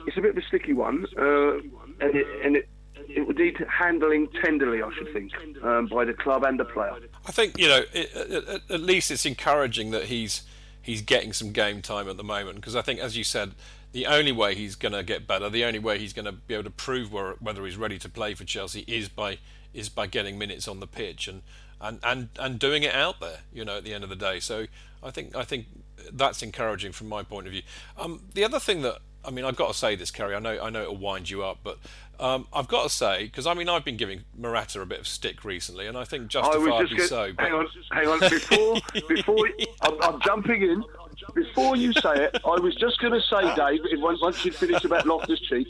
it's 0.07 0.17
a 0.17 0.21
bit 0.21 0.31
of 0.31 0.37
a 0.37 0.47
sticky 0.47 0.73
one, 0.73 1.07
uh, 1.19 1.55
and 2.01 2.15
it, 2.15 2.27
and 2.45 2.57
it 2.57 2.69
it 3.09 3.27
would 3.27 3.39
need 3.39 3.57
handling 3.69 4.29
tenderly, 4.43 4.83
I 4.83 4.91
should 4.97 5.13
think, 5.13 5.33
um, 5.63 5.87
by 5.87 6.05
the 6.05 6.13
club 6.13 6.43
and 6.45 6.59
the 6.59 6.65
player. 6.65 6.93
I 7.27 7.33
think 7.33 7.59
you 7.59 7.69
know, 7.69 7.83
it, 7.93 8.63
at 8.69 8.81
least 8.81 9.11
it's 9.11 9.27
encouraging 9.27 9.91
that 9.93 10.05
he's 10.05 10.43
he's 10.83 11.03
getting 11.03 11.33
some 11.33 11.53
game 11.53 11.83
time 11.83 12.09
at 12.09 12.17
the 12.17 12.25
moment 12.25 12.57
because 12.57 12.77
I 12.77 12.83
think, 12.83 13.01
as 13.01 13.17
you 13.17 13.25
said, 13.25 13.53
the 13.93 14.07
only 14.07 14.33
way 14.33 14.55
he's 14.55 14.75
going 14.75 14.93
to 14.93 15.03
get 15.03 15.27
better, 15.27 15.49
the 15.49 15.65
only 15.65 15.79
way 15.79 15.99
he's 15.99 16.13
going 16.13 16.27
to 16.27 16.33
be 16.33 16.55
able 16.55 16.65
to 16.65 16.71
prove 16.71 17.13
where, 17.13 17.35
whether 17.41 17.65
he's 17.65 17.77
ready 17.77 17.99
to 17.99 18.09
play 18.09 18.35
for 18.35 18.45
Chelsea 18.45 18.85
is 18.87 19.09
by 19.09 19.39
is 19.73 19.89
by 19.89 20.07
getting 20.07 20.39
minutes 20.39 20.67
on 20.67 20.81
the 20.81 20.87
pitch 20.87 21.29
and, 21.29 21.43
and, 21.83 21.99
and, 22.03 22.29
and 22.39 22.59
doing 22.59 22.83
it 22.83 22.95
out 22.95 23.21
there. 23.21 23.41
You 23.53 23.65
know, 23.65 23.79
at 23.79 23.85
the 23.85 23.93
end 23.93 24.05
of 24.05 24.11
the 24.11 24.17
day. 24.17 24.41
So 24.41 24.67
I 25.03 25.11
think 25.11 25.37
I 25.37 25.45
think 25.45 25.67
that's 26.13 26.43
encouraging 26.43 26.93
from 26.93 27.09
my 27.09 27.23
point 27.23 27.47
of 27.47 27.53
view. 27.53 27.63
Um, 27.99 28.23
the 28.35 28.45
other 28.45 28.61
thing 28.61 28.83
that 28.83 28.99
I 29.27 29.31
mean, 29.31 29.45
I've 29.45 29.57
got 29.57 29.69
to 29.69 29.75
say 29.75 29.97
this, 29.97 30.11
Kerry. 30.11 30.35
I 30.35 30.39
know, 30.39 30.61
I 30.63 30.71
know 30.71 30.83
it'll 30.83 30.97
wind 30.97 31.29
you 31.29 31.43
up, 31.43 31.59
but 31.65 31.79
um, 32.21 32.47
I've 32.53 32.69
got 32.69 32.85
to 32.85 32.89
say 32.89 33.25
because 33.25 33.47
I 33.47 33.55
mean, 33.55 33.69
I've 33.69 33.85
been 33.85 33.97
giving 33.97 34.23
Morata 34.37 34.81
a 34.81 34.87
bit 34.87 35.01
of 35.01 35.09
stick 35.09 35.45
recently, 35.45 35.87
and 35.87 35.99
I 35.99 36.05
think 36.05 36.29
justifiably 36.29 37.01
I 37.01 37.07
so. 37.07 37.33
But... 37.33 37.45
Hang 37.45 37.55
on, 37.55 37.69
hang 37.91 38.09
on. 38.09 38.21
Before, 38.21 38.77
before 39.09 39.49
I'm, 39.83 40.03
I'm, 40.03 40.21
jumping 40.21 40.63
in. 40.63 40.85
Before 41.35 41.77
you 41.77 41.93
say 41.93 42.25
it, 42.25 42.39
I 42.45 42.61
was 42.61 42.75
just 42.77 42.99
going 43.01 43.13
to 43.13 43.21
say, 43.21 43.55
Dave, 43.55 43.81
once 44.01 44.45
you 44.45 44.53
finish 44.53 44.85
about 44.85 45.07
Loftus 45.07 45.41
Cheek, 45.41 45.69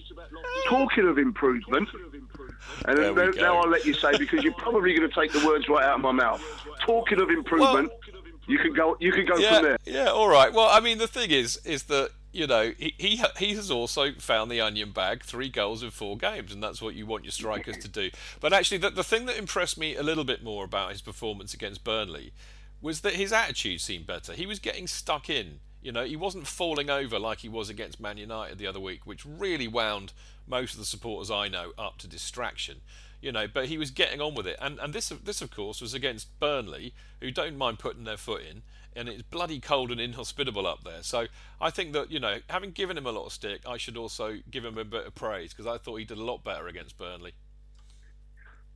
talking 0.69 1.09
of 1.09 1.19
improvement, 1.19 1.89
And 2.85 3.17
now, 3.17 3.31
now 3.31 3.59
I'll 3.59 3.69
let 3.69 3.85
you 3.85 3.95
say 3.95 4.17
because 4.19 4.43
you're 4.43 4.53
probably 4.55 4.95
going 4.95 5.09
to 5.09 5.15
take 5.15 5.33
the 5.33 5.45
words 5.47 5.69
right 5.69 5.85
out 5.85 5.97
of 5.97 6.01
my 6.01 6.13
mouth. 6.13 6.43
Talking 6.85 7.21
of 7.21 7.31
improvement, 7.31 7.91
you 8.47 8.59
can 8.59 8.73
go. 8.73 8.97
You 9.01 9.13
can 9.13 9.25
go 9.27 9.37
yeah, 9.37 9.55
from 9.55 9.65
there. 9.65 9.77
yeah, 9.85 10.11
all 10.11 10.29
right. 10.29 10.53
Well, 10.53 10.69
I 10.71 10.81
mean, 10.81 10.99
the 10.99 11.09
thing 11.09 11.31
is, 11.31 11.59
is 11.65 11.85
that 11.85 12.11
you 12.33 12.47
know 12.47 12.73
he, 12.79 12.95
he 12.99 13.23
he 13.39 13.55
has 13.55 13.71
also 13.71 14.13
found 14.15 14.51
the 14.51 14.61
onion 14.61 14.93
bag, 14.93 15.25
three 15.25 15.49
goals 15.49 15.83
in 15.83 15.91
four 15.91 16.17
games, 16.17 16.53
and 16.53 16.63
that's 16.63 16.81
what 16.81 16.95
you 16.95 17.07
want 17.07 17.25
your 17.25 17.33
strikers 17.33 17.77
to 17.79 17.89
do. 17.89 18.11
But 18.41 18.53
actually, 18.53 18.79
the, 18.79 18.91
the 18.91 19.05
thing 19.05 19.27
that 19.27 19.37
impressed 19.37 19.79
me 19.79 19.97
a 19.97 20.03
little 20.03 20.25
bit 20.25 20.45
more 20.45 20.65
about 20.65 20.93
his 20.93 21.03
performance 21.03 21.55
against 21.55 21.83
Burnley 21.83 22.33
was 22.81 23.01
that 23.01 23.15
his 23.15 23.33
attitude 23.33 23.81
seemed 23.81 24.07
better. 24.07 24.33
He 24.33 24.47
was 24.47 24.59
getting 24.59 24.87
stuck 24.87 25.29
in. 25.31 25.61
You 25.83 25.93
know, 25.93 26.05
he 26.05 26.17
wasn't 26.17 26.47
falling 26.47 26.91
over 26.91 27.19
like 27.19 27.39
he 27.39 27.49
was 27.49 27.69
against 27.69 28.01
Man 28.01 28.17
United 28.17 28.59
the 28.59 28.67
other 28.67 28.81
week, 28.81 29.07
which 29.07 29.25
really 29.25 29.69
wound 29.69 30.13
most 30.47 30.73
of 30.73 30.81
the 30.81 30.85
supporters 30.85 31.31
I 31.31 31.49
know 31.49 31.73
up 31.79 31.99
to 31.99 32.09
distraction. 32.09 32.81
You 33.21 33.33
know, 33.33 33.47
but 33.49 33.67
he 33.67 33.79
was 33.79 33.91
getting 33.91 34.21
on 34.21 34.35
with 34.35 34.47
it, 34.47 34.59
and 34.61 34.79
and 34.79 34.93
this 34.93 35.09
this 35.09 35.41
of 35.41 35.51
course 35.51 35.81
was 35.81 35.95
against 35.95 36.39
Burnley, 36.39 36.93
who 37.21 37.31
don't 37.31 37.57
mind 37.57 37.79
putting 37.79 38.05
their 38.05 38.19
foot 38.19 38.43
in, 38.43 38.63
and 38.95 39.09
it's 39.09 39.23
bloody 39.23 39.59
cold 39.59 39.91
and 39.91 40.01
inhospitable 40.01 40.67
up 40.67 40.85
there. 40.85 41.03
So 41.03 41.27
I 41.61 41.71
think 41.71 41.93
that 41.93 42.11
you 42.11 42.21
know, 42.21 42.39
having 42.51 42.73
given 42.73 42.99
him 42.99 43.07
a 43.07 43.13
lot 43.13 43.27
of 43.27 43.33
stick, 43.33 43.63
I 43.67 43.79
should 43.79 43.97
also 43.97 44.39
give 44.51 44.65
him 44.65 44.79
a 44.79 44.85
bit 44.85 45.07
of 45.07 45.15
praise 45.15 45.53
because 45.53 45.67
I 45.67 45.79
thought 45.79 45.97
he 45.97 46.05
did 46.05 46.19
a 46.19 46.25
lot 46.25 46.45
better 46.45 46.67
against 46.69 46.99
Burnley. 46.99 47.33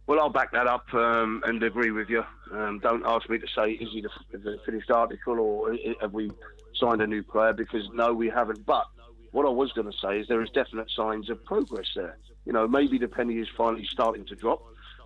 Well, 0.07 0.19
I'll 0.21 0.31
back 0.31 0.53
that 0.53 0.67
up 0.67 0.93
um, 0.93 1.43
and 1.47 1.63
agree 1.63 1.93
with 1.93 2.09
you. 2.09 2.25
Um, 2.53 2.81
don't 2.83 3.05
ask 3.07 3.29
me 3.29 3.39
to 3.39 3.47
say 3.55 3.73
is 3.73 3.89
he 3.93 4.05
the, 4.33 4.59
finished 4.67 4.91
article 4.91 5.39
or 5.39 5.77
have 6.01 6.13
we 6.13 6.31
signed 6.75 7.01
a 7.01 7.07
new 7.07 7.23
player 7.23 7.53
because 7.53 7.89
no, 7.93 8.13
we 8.13 8.29
haven't. 8.29 8.67
But 8.67 8.87
what 9.31 9.47
I 9.47 9.51
was 9.51 9.73
going 9.73 9.91
to 9.91 9.97
say 9.99 10.19
is 10.19 10.29
there 10.29 10.43
is 10.43 10.51
definite 10.51 10.91
signs 10.91 11.31
of 11.31 11.45
progress 11.45 11.87
there. 11.95 12.19
You 12.45 12.53
know, 12.53 12.67
maybe 12.67 12.99
the 12.99 13.09
penny 13.09 13.37
is 13.37 13.49
finally 13.57 13.87
starting 13.89 14.25
to 14.27 14.35
drop. 14.35 14.63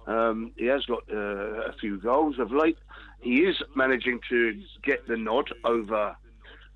Um, 0.06 0.52
he 0.56 0.66
has 0.66 0.84
got 0.84 1.02
uh, 1.12 1.68
a 1.68 1.72
few 1.80 1.98
goals 1.98 2.38
of 2.38 2.52
late. 2.52 2.78
He 3.20 3.40
is 3.40 3.56
managing 3.74 4.20
to 4.28 4.60
get 4.82 5.06
the 5.06 5.16
nod 5.16 5.50
over 5.64 6.16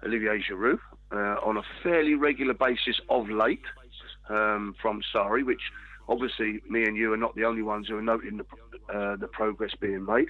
Olivier 0.04 0.42
Giroud 0.42 0.78
uh, 1.12 1.37
on 1.44 1.57
a 1.57 1.62
fairly 1.83 2.14
regular 2.14 2.54
basis 2.54 3.00
of 3.09 3.28
late 3.28 3.64
um, 4.28 4.74
from 4.81 5.02
Sarri, 5.14 5.44
which 5.44 5.62
obviously 6.09 6.61
me 6.68 6.85
and 6.85 6.97
you 6.97 7.12
are 7.12 7.16
not 7.16 7.35
the 7.35 7.44
only 7.44 7.62
ones 7.62 7.88
who 7.88 7.97
are 7.97 8.03
noting 8.03 8.38
the, 8.38 8.94
uh, 8.94 9.16
the 9.16 9.29
progress 9.29 9.75
being 9.79 10.05
made. 10.05 10.29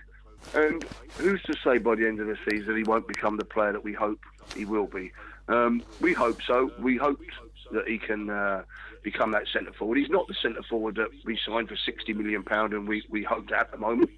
And 0.54 0.84
who's 1.16 1.42
to 1.44 1.54
say 1.64 1.78
by 1.78 1.96
the 1.96 2.06
end 2.06 2.20
of 2.20 2.26
the 2.26 2.38
season 2.48 2.76
he 2.76 2.84
won't 2.84 3.08
become 3.08 3.36
the 3.36 3.44
player 3.44 3.72
that 3.72 3.82
we 3.82 3.92
hope 3.92 4.20
he 4.54 4.64
will 4.64 4.86
be? 4.86 5.12
Um, 5.48 5.82
we 6.00 6.12
hope 6.12 6.40
so. 6.42 6.70
We 6.78 6.96
hoped 6.96 7.24
that 7.72 7.88
he 7.88 7.98
can 7.98 8.30
uh, 8.30 8.62
become 9.02 9.32
that 9.32 9.44
centre 9.52 9.72
forward. 9.72 9.98
He's 9.98 10.10
not 10.10 10.28
the 10.28 10.34
centre 10.34 10.62
forward 10.62 10.96
that 10.96 11.08
we 11.24 11.38
signed 11.46 11.68
for 11.68 11.76
sixty 11.76 12.12
million 12.12 12.42
pound, 12.42 12.72
and 12.72 12.86
we 12.86 13.02
we 13.08 13.24
hoped 13.24 13.50
at 13.52 13.70
the 13.70 13.78
moment. 13.78 14.10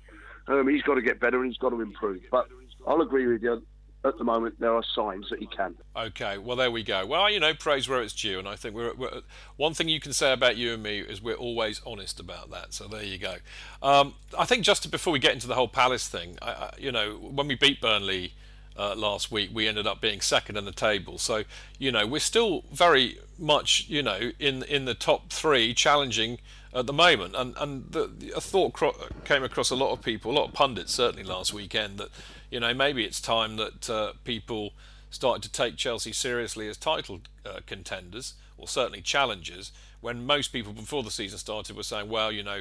Um, 0.47 0.69
he's 0.69 0.83
got 0.83 0.97
to 0.97 1.03
get 1.03 1.21
better 1.21 1.39
and 1.39 1.51
he's 1.51 1.59
got 1.59 1.71
to 1.71 1.81
improve. 1.81 2.23
But 2.31 2.49
I'll 2.87 3.01
agree 3.01 3.27
with 3.27 3.43
you. 3.43 3.63
At 4.03 4.17
the 4.17 4.25
moment, 4.25 4.59
there 4.59 4.75
are 4.75 4.83
signs 4.95 5.29
that 5.29 5.41
he 5.41 5.47
can. 5.47 5.75
Okay, 5.95 6.39
well 6.39 6.57
there 6.57 6.71
we 6.71 6.83
go. 6.83 7.05
Well, 7.05 7.31
you 7.31 7.39
know, 7.39 7.53
praise 7.53 7.87
where 7.87 8.01
it's 8.01 8.15
due, 8.15 8.39
and 8.39 8.49
I 8.49 8.57
think 8.57 8.75
we're, 8.75 8.95
we're 8.95 9.21
one 9.57 9.75
thing 9.75 9.91
you 9.91 10.01
can 10.01 10.15
say 10.15 10.33
about 10.33 10.57
you 10.57 10.73
and 10.73 10.83
me 10.83 11.01
is 11.01 11.21
we're 11.21 11.35
always 11.35 11.83
honest 11.87 12.19
about 12.19 12.51
that. 12.51 12.73
So 12.73 12.89
there 12.89 13.03
you 13.03 13.19
go. 13.19 13.37
Um, 13.83 14.15
I 14.39 14.47
think 14.47 14.65
just 14.65 14.91
before 14.91 15.13
we 15.13 15.19
get 15.19 15.35
into 15.35 15.47
the 15.47 15.55
whole 15.55 15.69
Palace 15.69 16.09
thing, 16.09 16.39
I, 16.41 16.51
I, 16.51 16.75
you 16.79 16.91
know, 16.91 17.17
when 17.17 17.47
we 17.47 17.57
beat 17.57 17.83
Burnley 17.83 18.33
uh, 18.75 18.95
last 18.95 19.31
week, 19.31 19.51
we 19.53 19.69
ended 19.69 19.87
up 19.87 20.01
being 20.01 20.23
second 20.23 20.57
in 20.57 20.65
the 20.65 20.73
table. 20.73 21.19
So 21.19 21.45
you 21.79 21.93
know, 21.93 22.07
we're 22.07 22.21
still 22.21 22.65
very 22.73 23.19
much, 23.39 23.87
you 23.89 24.03
know, 24.03 24.33
in 24.39 24.63
in 24.63 24.87
the 24.87 24.95
top 24.95 25.31
three, 25.31 25.75
challenging 25.75 26.39
at 26.75 26.87
the 26.87 26.93
moment. 26.93 27.35
And 27.37 27.55
and 27.59 27.91
the, 27.91 28.07
the- 28.07 28.33
a 28.37 28.41
thought 28.41 28.73
cro- 28.73 28.97
came 29.25 29.43
across 29.43 29.71
a 29.71 29.77
lot 29.77 29.93
of 29.93 30.03
people, 30.03 30.31
a 30.31 30.37
lot 30.39 30.49
of 30.49 30.53
pundits 30.55 30.95
certainly 30.95 31.25
last 31.25 31.53
weekend 31.53 31.99
that 31.99 32.09
you 32.51 32.61
know 32.61 32.75
maybe 32.75 33.05
it's 33.05 33.21
time 33.21 33.57
that 33.57 33.91
uh, 33.91 34.13
people 34.25 34.73
started 35.11 35.43
to 35.43 35.51
take 35.53 35.77
Chelsea 35.77 36.13
seriously 36.13 36.69
as 36.69 36.77
title 36.77 37.21
uh, 37.45 37.61
contenders 37.67 38.35
or 38.57 38.69
certainly 38.69 39.01
challengers. 39.01 39.73
When 40.01 40.25
most 40.25 40.49
people 40.49 40.73
before 40.73 41.03
the 41.03 41.11
season 41.11 41.39
started 41.39 41.77
were 41.77 41.83
saying, 41.83 42.09
well, 42.09 42.33
you 42.33 42.43
know, 42.43 42.61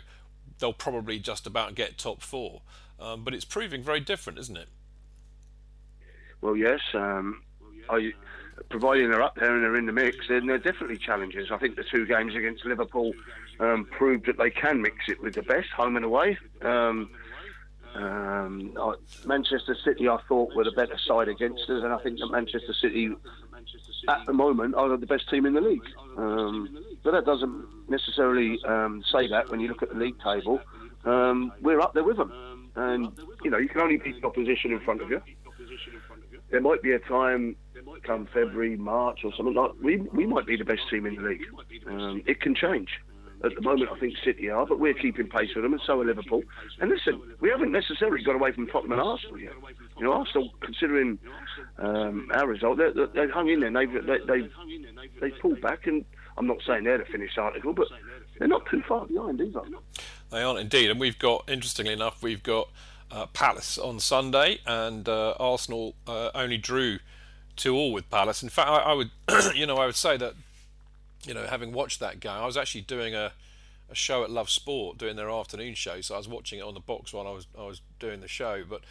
they'll 0.60 0.74
probably 0.74 1.20
just 1.20 1.48
about 1.48 1.76
get 1.76 1.98
top 1.98 2.22
four. 2.22 2.62
Um, 3.00 3.24
but 3.24 3.34
it's 3.34 3.46
proving 3.46 3.82
very 3.82 4.02
different, 4.02 4.40
isn't 4.40 4.58
it? 4.58 4.68
Well, 6.42 6.56
yes. 6.58 6.82
Um, 6.94 7.44
providing 8.70 9.10
they're 9.10 9.22
up 9.22 9.36
there 9.36 9.54
and 9.54 9.64
they're 9.64 9.78
in 9.78 9.86
the 9.86 9.92
mix, 9.94 10.18
then 10.28 10.48
they're 10.48 10.58
definitely 10.58 10.98
challenges. 10.98 11.50
I 11.52 11.58
think 11.58 11.76
the 11.76 11.84
two 11.84 12.06
games 12.06 12.36
against 12.36 12.66
Liverpool 12.66 13.14
um, 13.60 13.86
proved 13.86 14.26
that 14.28 14.38
they 14.38 14.50
can 14.50 14.82
mix 14.82 14.96
it 15.08 15.22
with 15.22 15.36
the 15.36 15.42
best, 15.42 15.70
home 15.70 15.96
and 15.96 16.06
away. 16.06 16.38
Um, 16.62 17.10
um, 17.96 18.78
Manchester 19.26 19.76
City, 19.84 20.08
I 20.08 20.20
thought, 20.28 20.56
were 20.56 20.64
the 20.64 20.72
better 20.72 20.98
side 21.06 21.28
against 21.28 21.64
us, 21.64 21.84
and 21.84 21.92
I 21.92 21.98
think 22.00 22.20
that 22.20 22.28
Manchester 22.28 22.74
City, 22.74 23.10
at 24.08 24.26
the 24.26 24.34
moment, 24.34 24.76
are 24.76 24.96
the 24.96 25.06
best 25.06 25.30
team 25.30 25.46
in 25.46 25.54
the 25.54 25.62
league. 25.62 25.88
Um, 26.18 26.84
but 27.04 27.12
that 27.12 27.26
doesn't 27.26 27.90
necessarily 27.90 28.60
um, 28.66 29.04
say 29.12 29.28
that 29.28 29.50
when 29.50 29.60
you 29.60 29.68
look 29.68 29.82
at 29.82 29.90
the 29.90 29.96
league 29.96 30.20
table. 30.24 30.60
Um, 31.06 31.54
we're 31.62 31.80
up 31.80 31.94
there 31.94 32.04
with 32.04 32.18
them, 32.18 32.70
and 32.76 33.18
you 33.44 33.50
know 33.50 33.58
you 33.58 33.70
can 33.70 33.82
only 33.82 33.98
beat 33.98 34.22
the 34.22 34.28
opposition 34.28 34.72
in 34.72 34.82
front 34.82 35.02
of 35.02 35.10
you 35.10 35.22
there 36.52 36.62
might 36.62 36.82
be 36.82 36.94
a 36.94 37.00
time 37.00 37.56
come 38.04 38.28
February, 38.34 38.76
March 38.76 39.20
or 39.24 39.34
something 39.36 39.56
like 39.56 39.72
we 39.82 39.98
we 39.98 40.26
might 40.26 40.46
be 40.46 40.56
the 40.56 40.66
best 40.66 40.82
team 40.90 41.06
in 41.06 41.16
the 41.16 41.22
league. 41.22 41.46
Um, 41.88 42.22
it 42.26 42.42
can 42.42 42.56
change. 42.56 42.90
At 43.44 43.56
the 43.56 43.62
moment, 43.62 43.90
I 43.90 44.00
think 44.00 44.16
City 44.24 44.50
are, 44.50 44.66
but 44.66 44.80
we're 44.80 44.94
keeping 44.94 45.28
pace 45.28 45.50
with 45.56 45.64
them, 45.64 45.72
and 45.72 45.82
so 45.86 46.02
are 46.02 46.06
Liverpool. 46.06 46.44
And 46.82 46.90
listen, 46.90 47.22
we 47.40 47.50
haven't 47.50 47.72
necessarily 47.72 48.22
got 48.24 48.36
away 48.36 48.52
from 48.52 48.68
Tottenham 48.68 49.00
and 49.00 49.02
Arsenal 49.02 49.40
yet. 49.40 49.54
You 49.98 50.04
know, 50.04 50.14
Arsenal, 50.14 50.52
considering 50.62 51.18
um, 51.78 52.30
our 52.34 52.48
result, 52.48 52.80
they, 52.80 52.92
they've 53.14 53.32
hung 53.32 53.50
in 53.50 53.62
there. 53.62 53.72
They've 53.72 54.06
they, 54.06 54.18
they've 54.28 54.52
they 55.22 55.30
pulled 55.32 55.62
back, 55.62 55.88
and 55.88 56.04
I'm 56.38 56.48
not 56.48 56.58
saying 56.66 56.84
they're 56.84 56.98
the 56.98 57.06
finished 57.06 57.38
article, 57.38 57.74
but 57.74 57.88
they're 58.38 58.48
not 58.48 58.66
too 58.70 58.82
far 58.88 59.06
behind 59.06 59.42
either. 59.42 59.62
They 60.32 60.42
aren't 60.42 60.60
indeed, 60.60 60.90
and 60.90 61.00
we've 61.00 61.20
got, 61.20 61.50
interestingly 61.50 61.94
enough, 61.94 62.22
we've 62.22 62.44
got 62.44 62.70
uh, 63.12 63.26
Palace 63.28 63.78
on 63.78 64.00
Sunday, 64.00 64.60
and 64.66 65.08
uh, 65.08 65.34
Arsenal 65.40 65.96
uh, 66.08 66.32
only 66.36 66.58
drew 66.58 67.00
two 67.56 67.76
all 67.76 67.92
with 67.92 68.10
Palace. 68.10 68.42
In 68.42 68.50
fact, 68.50 68.70
I, 68.70 68.78
I 68.78 68.94
would, 68.94 69.12
you 69.56 69.66
know, 69.66 69.76
I 69.76 69.86
would 69.86 69.96
say 69.96 70.18
that, 70.18 70.34
you 71.26 71.34
know, 71.34 71.46
having 71.46 71.72
watched 71.72 72.00
that 72.00 72.20
game, 72.20 72.32
I 72.32 72.46
was 72.46 72.58
actually 72.58 72.82
doing 72.82 73.14
a, 73.16 73.32
a 73.90 73.96
show 73.96 74.24
at 74.24 74.30
Love 74.30 74.50
Sport, 74.50 74.98
doing 74.98 75.16
their 75.16 75.30
afternoon 75.30 75.74
show, 75.74 76.02
so 76.02 76.16
I 76.16 76.18
was 76.18 76.28
watching 76.28 76.60
it 76.60 76.64
on 76.64 76.74
the 76.74 76.80
box 76.80 77.14
while 77.14 77.28
I 77.28 77.32
was 77.32 77.48
I 77.58 77.64
was 77.64 77.82
doing 78.00 78.22
the 78.22 78.28
show. 78.28 78.64
But 78.68 78.82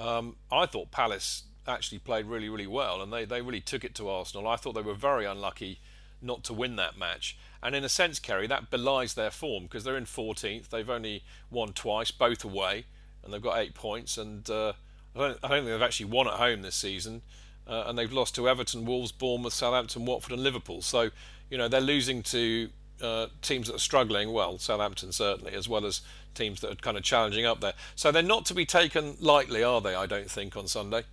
um, 0.00 0.36
I 0.50 0.66
thought 0.66 0.90
Palace 0.90 1.44
actually 1.68 1.98
played 1.98 2.26
really, 2.26 2.48
really 2.48 2.66
well, 2.66 3.02
and 3.02 3.12
they, 3.12 3.24
they 3.24 3.42
really 3.42 3.60
took 3.60 3.84
it 3.84 3.94
to 3.96 4.08
Arsenal. 4.08 4.48
I 4.48 4.56
thought 4.56 4.74
they 4.74 4.82
were 4.82 4.94
very 4.94 5.24
unlucky 5.24 5.80
not 6.22 6.44
to 6.44 6.52
win 6.52 6.76
that 6.76 6.98
match. 6.98 7.36
And 7.62 7.74
in 7.74 7.84
a 7.84 7.88
sense, 7.88 8.18
Kerry, 8.18 8.46
that 8.46 8.70
belies 8.70 9.14
their 9.14 9.30
form 9.30 9.64
because 9.64 9.84
they're 9.84 9.96
in 9.96 10.04
14th. 10.04 10.68
They've 10.68 10.88
only 10.88 11.24
won 11.50 11.72
twice, 11.72 12.10
both 12.10 12.44
away, 12.44 12.86
and 13.24 13.32
they've 13.32 13.42
got 13.42 13.58
eight 13.58 13.74
points. 13.74 14.16
And 14.16 14.48
uh, 14.48 14.72
I, 15.14 15.18
don't, 15.18 15.38
I 15.42 15.48
don't 15.48 15.58
think 15.58 15.66
they've 15.66 15.82
actually 15.82 16.06
won 16.06 16.26
at 16.26 16.34
home 16.34 16.62
this 16.62 16.76
season. 16.76 17.22
Uh, 17.66 17.84
and 17.86 17.98
they've 17.98 18.12
lost 18.12 18.36
to 18.36 18.48
Everton, 18.48 18.84
Wolves, 18.84 19.10
Bournemouth, 19.10 19.52
Southampton, 19.52 20.04
Watford, 20.04 20.32
and 20.32 20.42
Liverpool. 20.42 20.82
So, 20.82 21.10
you 21.50 21.58
know, 21.58 21.68
they're 21.68 21.80
losing 21.80 22.22
to 22.24 22.68
uh, 23.00 23.26
teams 23.42 23.68
that 23.68 23.76
are 23.76 23.80
struggling. 23.80 24.32
Well, 24.32 24.58
Southampton 24.58 25.12
certainly, 25.12 25.52
as 25.52 25.68
well 25.68 25.86
as 25.86 26.00
teams 26.34 26.60
that 26.60 26.72
are 26.72 26.76
kind 26.76 26.96
of 26.96 27.02
challenging 27.02 27.46
up 27.46 27.60
there. 27.60 27.74
So 27.94 28.12
they're 28.12 28.22
not 28.22 28.46
to 28.46 28.54
be 28.54 28.66
taken 28.66 29.16
lightly, 29.20 29.62
are 29.62 29.80
they? 29.80 29.94
I 29.94 30.06
don't 30.06 30.30
think 30.30 30.56
on 30.56 30.68
Sunday. 30.68 31.04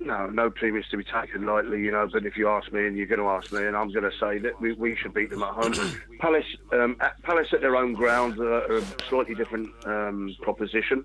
No, 0.00 0.26
no 0.26 0.50
team 0.50 0.76
is 0.76 0.84
to 0.90 0.96
be 0.96 1.04
taken 1.04 1.46
lightly, 1.46 1.80
you 1.80 1.92
know. 1.92 2.08
But 2.12 2.26
if 2.26 2.36
you 2.36 2.48
ask 2.48 2.72
me, 2.72 2.86
and 2.86 2.96
you're 2.96 3.06
going 3.06 3.20
to 3.20 3.28
ask 3.28 3.52
me, 3.52 3.64
and 3.64 3.76
I'm 3.76 3.92
going 3.92 4.10
to 4.10 4.18
say 4.18 4.38
that 4.38 4.60
we, 4.60 4.72
we 4.72 4.96
should 4.96 5.14
beat 5.14 5.30
them 5.30 5.42
at 5.42 5.50
home. 5.50 5.74
Palace, 6.18 6.44
um, 6.72 6.96
at, 7.00 7.22
Palace 7.22 7.48
at 7.52 7.60
their 7.60 7.76
own 7.76 7.92
ground 7.92 8.38
are, 8.40 8.78
a 8.78 8.82
slightly 9.08 9.34
different 9.34 9.70
um, 9.86 10.34
proposition. 10.42 11.04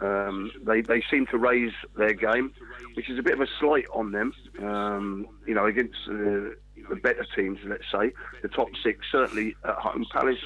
Um, 0.00 0.52
they 0.64 0.80
they 0.80 1.02
seem 1.10 1.26
to 1.26 1.38
raise 1.38 1.72
their 1.96 2.12
game, 2.12 2.52
which 2.94 3.10
is 3.10 3.18
a 3.18 3.22
bit 3.22 3.34
of 3.34 3.40
a 3.40 3.48
slight 3.58 3.86
on 3.92 4.12
them. 4.12 4.32
Um, 4.62 5.26
you 5.44 5.54
know, 5.54 5.66
against 5.66 5.96
uh, 6.08 6.50
the 6.88 6.96
better 6.96 7.26
teams, 7.36 7.58
let's 7.64 7.90
say 7.90 8.12
the 8.42 8.48
top 8.48 8.68
six, 8.82 9.06
certainly 9.10 9.56
at 9.64 9.74
home. 9.76 10.04
Palace 10.12 10.38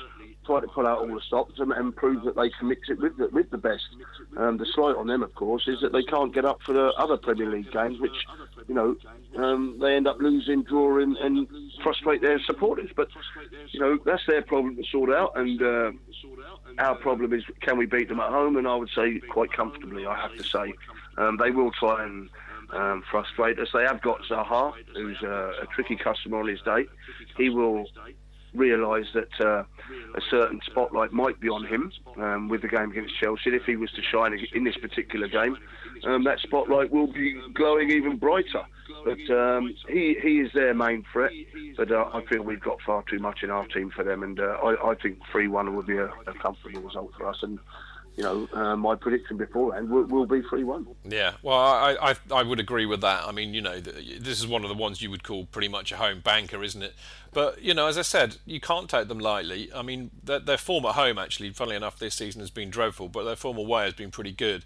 try 0.44 0.60
to 0.60 0.66
pull 0.68 0.86
out 0.86 0.98
all 0.98 1.14
the 1.14 1.20
stops 1.20 1.54
and, 1.58 1.72
and 1.72 1.94
prove 1.94 2.24
that 2.24 2.36
they 2.36 2.50
can 2.50 2.68
mix 2.68 2.88
it 2.88 2.98
with 2.98 3.16
the, 3.16 3.28
with 3.28 3.50
the 3.50 3.58
best. 3.58 3.84
Um, 4.36 4.56
the 4.56 4.66
slight 4.66 4.96
on 4.96 5.06
them, 5.06 5.22
of 5.22 5.34
course, 5.34 5.68
is 5.68 5.80
that 5.82 5.92
they 5.92 6.02
can't 6.02 6.34
get 6.34 6.44
up 6.44 6.60
for 6.62 6.72
the 6.72 6.92
other 6.98 7.16
Premier 7.16 7.48
League 7.48 7.70
games, 7.70 8.00
which 8.00 8.26
you 8.68 8.74
know 8.74 8.96
um, 9.36 9.78
they 9.80 9.94
end 9.94 10.06
up 10.06 10.18
losing, 10.20 10.62
drawing, 10.62 11.16
and 11.20 11.46
frustrate 11.82 12.22
their 12.22 12.40
supporters. 12.40 12.90
But 12.94 13.08
you 13.70 13.80
know 13.80 13.98
that's 14.04 14.26
their 14.26 14.42
problem 14.42 14.76
to 14.76 14.84
sort 14.84 15.10
out, 15.10 15.32
and 15.36 15.62
uh, 15.62 15.92
our 16.78 16.96
problem 16.96 17.32
is 17.32 17.44
can 17.60 17.78
we 17.78 17.86
beat 17.86 18.08
them 18.08 18.20
at 18.20 18.30
home? 18.30 18.56
And 18.56 18.66
I 18.66 18.74
would 18.74 18.90
say 18.94 19.20
quite 19.30 19.52
comfortably. 19.52 20.06
I 20.06 20.20
have 20.20 20.36
to 20.36 20.44
say 20.44 20.74
um, 21.18 21.36
they 21.36 21.50
will 21.50 21.70
try 21.72 22.04
and. 22.04 22.28
Um. 22.72 23.02
They 23.74 23.84
have 23.84 24.00
got 24.02 24.20
Zaha, 24.30 24.72
who's 24.94 25.22
a, 25.22 25.52
a 25.62 25.66
tricky 25.74 25.96
customer 25.96 26.40
on 26.40 26.48
his 26.48 26.60
day. 26.62 26.86
He 27.36 27.48
will 27.48 27.86
realise 28.54 29.06
that 29.14 29.40
uh, 29.40 29.64
a 30.14 30.20
certain 30.30 30.60
spotlight 30.66 31.12
might 31.12 31.40
be 31.40 31.48
on 31.48 31.64
him 31.64 31.90
um, 32.18 32.48
with 32.48 32.62
the 32.62 32.68
game 32.68 32.90
against 32.90 33.14
Chelsea. 33.18 33.50
If 33.50 33.64
he 33.64 33.76
was 33.76 33.90
to 33.92 34.02
shine 34.02 34.38
in 34.52 34.64
this 34.64 34.76
particular 34.76 35.28
game, 35.28 35.56
um, 36.04 36.24
that 36.24 36.38
spotlight 36.40 36.90
will 36.90 37.12
be 37.12 37.40
glowing 37.54 37.90
even 37.90 38.16
brighter. 38.16 38.64
But 39.04 39.34
um, 39.34 39.74
he 39.88 40.16
he 40.22 40.40
is 40.40 40.50
their 40.52 40.74
main 40.74 41.04
threat. 41.12 41.32
But 41.76 41.90
uh, 41.90 42.10
I 42.12 42.24
feel 42.26 42.42
we've 42.42 42.60
got 42.60 42.78
far 42.84 43.02
too 43.08 43.18
much 43.18 43.42
in 43.42 43.50
our 43.50 43.66
team 43.68 43.90
for 43.94 44.04
them, 44.04 44.22
and 44.22 44.38
uh, 44.38 44.58
I, 44.62 44.90
I 44.90 44.94
think 44.96 45.18
three 45.30 45.48
one 45.48 45.74
would 45.74 45.86
be 45.86 45.96
a, 45.96 46.06
a 46.26 46.34
comfortable 46.40 46.82
result 46.82 47.12
for 47.16 47.26
us. 47.26 47.38
And 47.42 47.58
you 48.16 48.22
know, 48.22 48.48
uh, 48.52 48.76
my 48.76 48.94
prediction 48.94 49.36
beforehand 49.36 49.88
will, 49.88 50.04
will 50.04 50.26
be 50.26 50.42
3 50.42 50.64
1. 50.64 50.86
Yeah, 51.04 51.34
well, 51.42 51.56
I, 51.56 51.96
I, 52.00 52.14
I 52.30 52.42
would 52.42 52.60
agree 52.60 52.86
with 52.86 53.00
that. 53.00 53.24
I 53.24 53.32
mean, 53.32 53.54
you 53.54 53.62
know, 53.62 53.80
this 53.80 54.38
is 54.38 54.46
one 54.46 54.64
of 54.64 54.68
the 54.68 54.74
ones 54.74 55.00
you 55.00 55.10
would 55.10 55.24
call 55.24 55.46
pretty 55.46 55.68
much 55.68 55.92
a 55.92 55.96
home 55.96 56.20
banker, 56.20 56.62
isn't 56.62 56.82
it? 56.82 56.94
But, 57.32 57.62
you 57.62 57.72
know, 57.72 57.86
as 57.86 57.96
I 57.96 58.02
said, 58.02 58.36
you 58.44 58.60
can't 58.60 58.90
take 58.90 59.08
them 59.08 59.18
lightly. 59.18 59.70
I 59.74 59.82
mean, 59.82 60.10
their, 60.22 60.40
their 60.40 60.58
form 60.58 60.84
at 60.84 60.94
home, 60.94 61.18
actually, 61.18 61.50
funnily 61.50 61.76
enough, 61.76 61.98
this 61.98 62.14
season 62.14 62.40
has 62.40 62.50
been 62.50 62.68
dreadful, 62.68 63.08
but 63.08 63.24
their 63.24 63.36
form 63.36 63.56
away 63.56 63.84
has 63.84 63.94
been 63.94 64.10
pretty 64.10 64.32
good. 64.32 64.64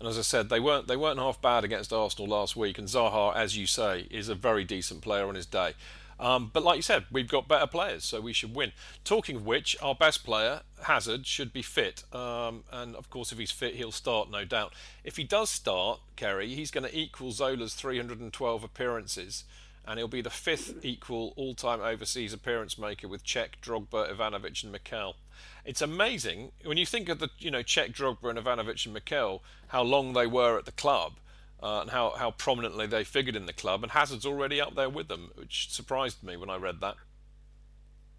And 0.00 0.08
as 0.08 0.18
I 0.18 0.22
said, 0.22 0.48
they 0.48 0.60
weren't 0.60 0.86
they 0.86 0.96
weren't 0.96 1.18
half 1.18 1.42
bad 1.42 1.64
against 1.64 1.92
Arsenal 1.92 2.28
last 2.30 2.54
week. 2.54 2.78
And 2.78 2.86
Zaha, 2.86 3.34
as 3.34 3.56
you 3.56 3.66
say, 3.66 4.06
is 4.10 4.28
a 4.28 4.34
very 4.34 4.62
decent 4.62 5.00
player 5.00 5.26
on 5.26 5.34
his 5.34 5.46
day. 5.46 5.74
Um, 6.20 6.50
but 6.52 6.64
like 6.64 6.76
you 6.76 6.82
said, 6.82 7.04
we've 7.10 7.28
got 7.28 7.46
better 7.46 7.66
players, 7.66 8.04
so 8.04 8.20
we 8.20 8.32
should 8.32 8.54
win. 8.54 8.72
Talking 9.04 9.36
of 9.36 9.46
which, 9.46 9.76
our 9.80 9.94
best 9.94 10.24
player, 10.24 10.62
Hazard, 10.82 11.26
should 11.26 11.52
be 11.52 11.62
fit. 11.62 12.02
Um, 12.12 12.64
and 12.72 12.96
of 12.96 13.08
course, 13.08 13.30
if 13.30 13.38
he's 13.38 13.52
fit, 13.52 13.76
he'll 13.76 13.92
start, 13.92 14.30
no 14.30 14.44
doubt. 14.44 14.74
If 15.04 15.16
he 15.16 15.24
does 15.24 15.50
start, 15.50 16.00
Kerry, 16.16 16.54
he's 16.54 16.70
going 16.70 16.84
to 16.84 16.96
equal 16.96 17.30
Zola's 17.30 17.74
312 17.74 18.64
appearances. 18.64 19.44
And 19.86 19.98
he'll 19.98 20.08
be 20.08 20.20
the 20.20 20.28
fifth 20.28 20.84
equal 20.84 21.32
all 21.36 21.54
time 21.54 21.80
overseas 21.80 22.34
appearance 22.34 22.76
maker 22.76 23.08
with 23.08 23.24
Cech, 23.24 23.60
Drogba, 23.62 24.14
Ivanovic, 24.14 24.62
and 24.62 24.72
Mikel. 24.72 25.16
It's 25.64 25.80
amazing 25.80 26.52
when 26.62 26.76
you 26.76 26.84
think 26.84 27.08
of 27.08 27.20
the, 27.20 27.30
you 27.38 27.50
know, 27.50 27.62
Cech, 27.62 27.94
Drogba, 27.94 28.28
and 28.28 28.38
Ivanovic 28.38 28.84
and 28.84 28.92
Mikel, 28.92 29.42
how 29.68 29.82
long 29.82 30.12
they 30.12 30.26
were 30.26 30.58
at 30.58 30.66
the 30.66 30.72
club 30.72 31.14
uh, 31.62 31.80
and 31.80 31.90
how, 31.90 32.10
how 32.16 32.30
prominently 32.30 32.86
they 32.86 33.04
figured 33.04 33.36
in 33.36 33.46
the 33.46 33.52
club. 33.52 33.82
And 33.82 33.92
Hazard's 33.92 34.26
already 34.26 34.60
up 34.60 34.74
there 34.74 34.88
with 34.88 35.08
them, 35.08 35.30
which 35.34 35.70
surprised 35.70 36.22
me 36.22 36.36
when 36.36 36.50
I 36.50 36.56
read 36.56 36.80
that. 36.80 36.94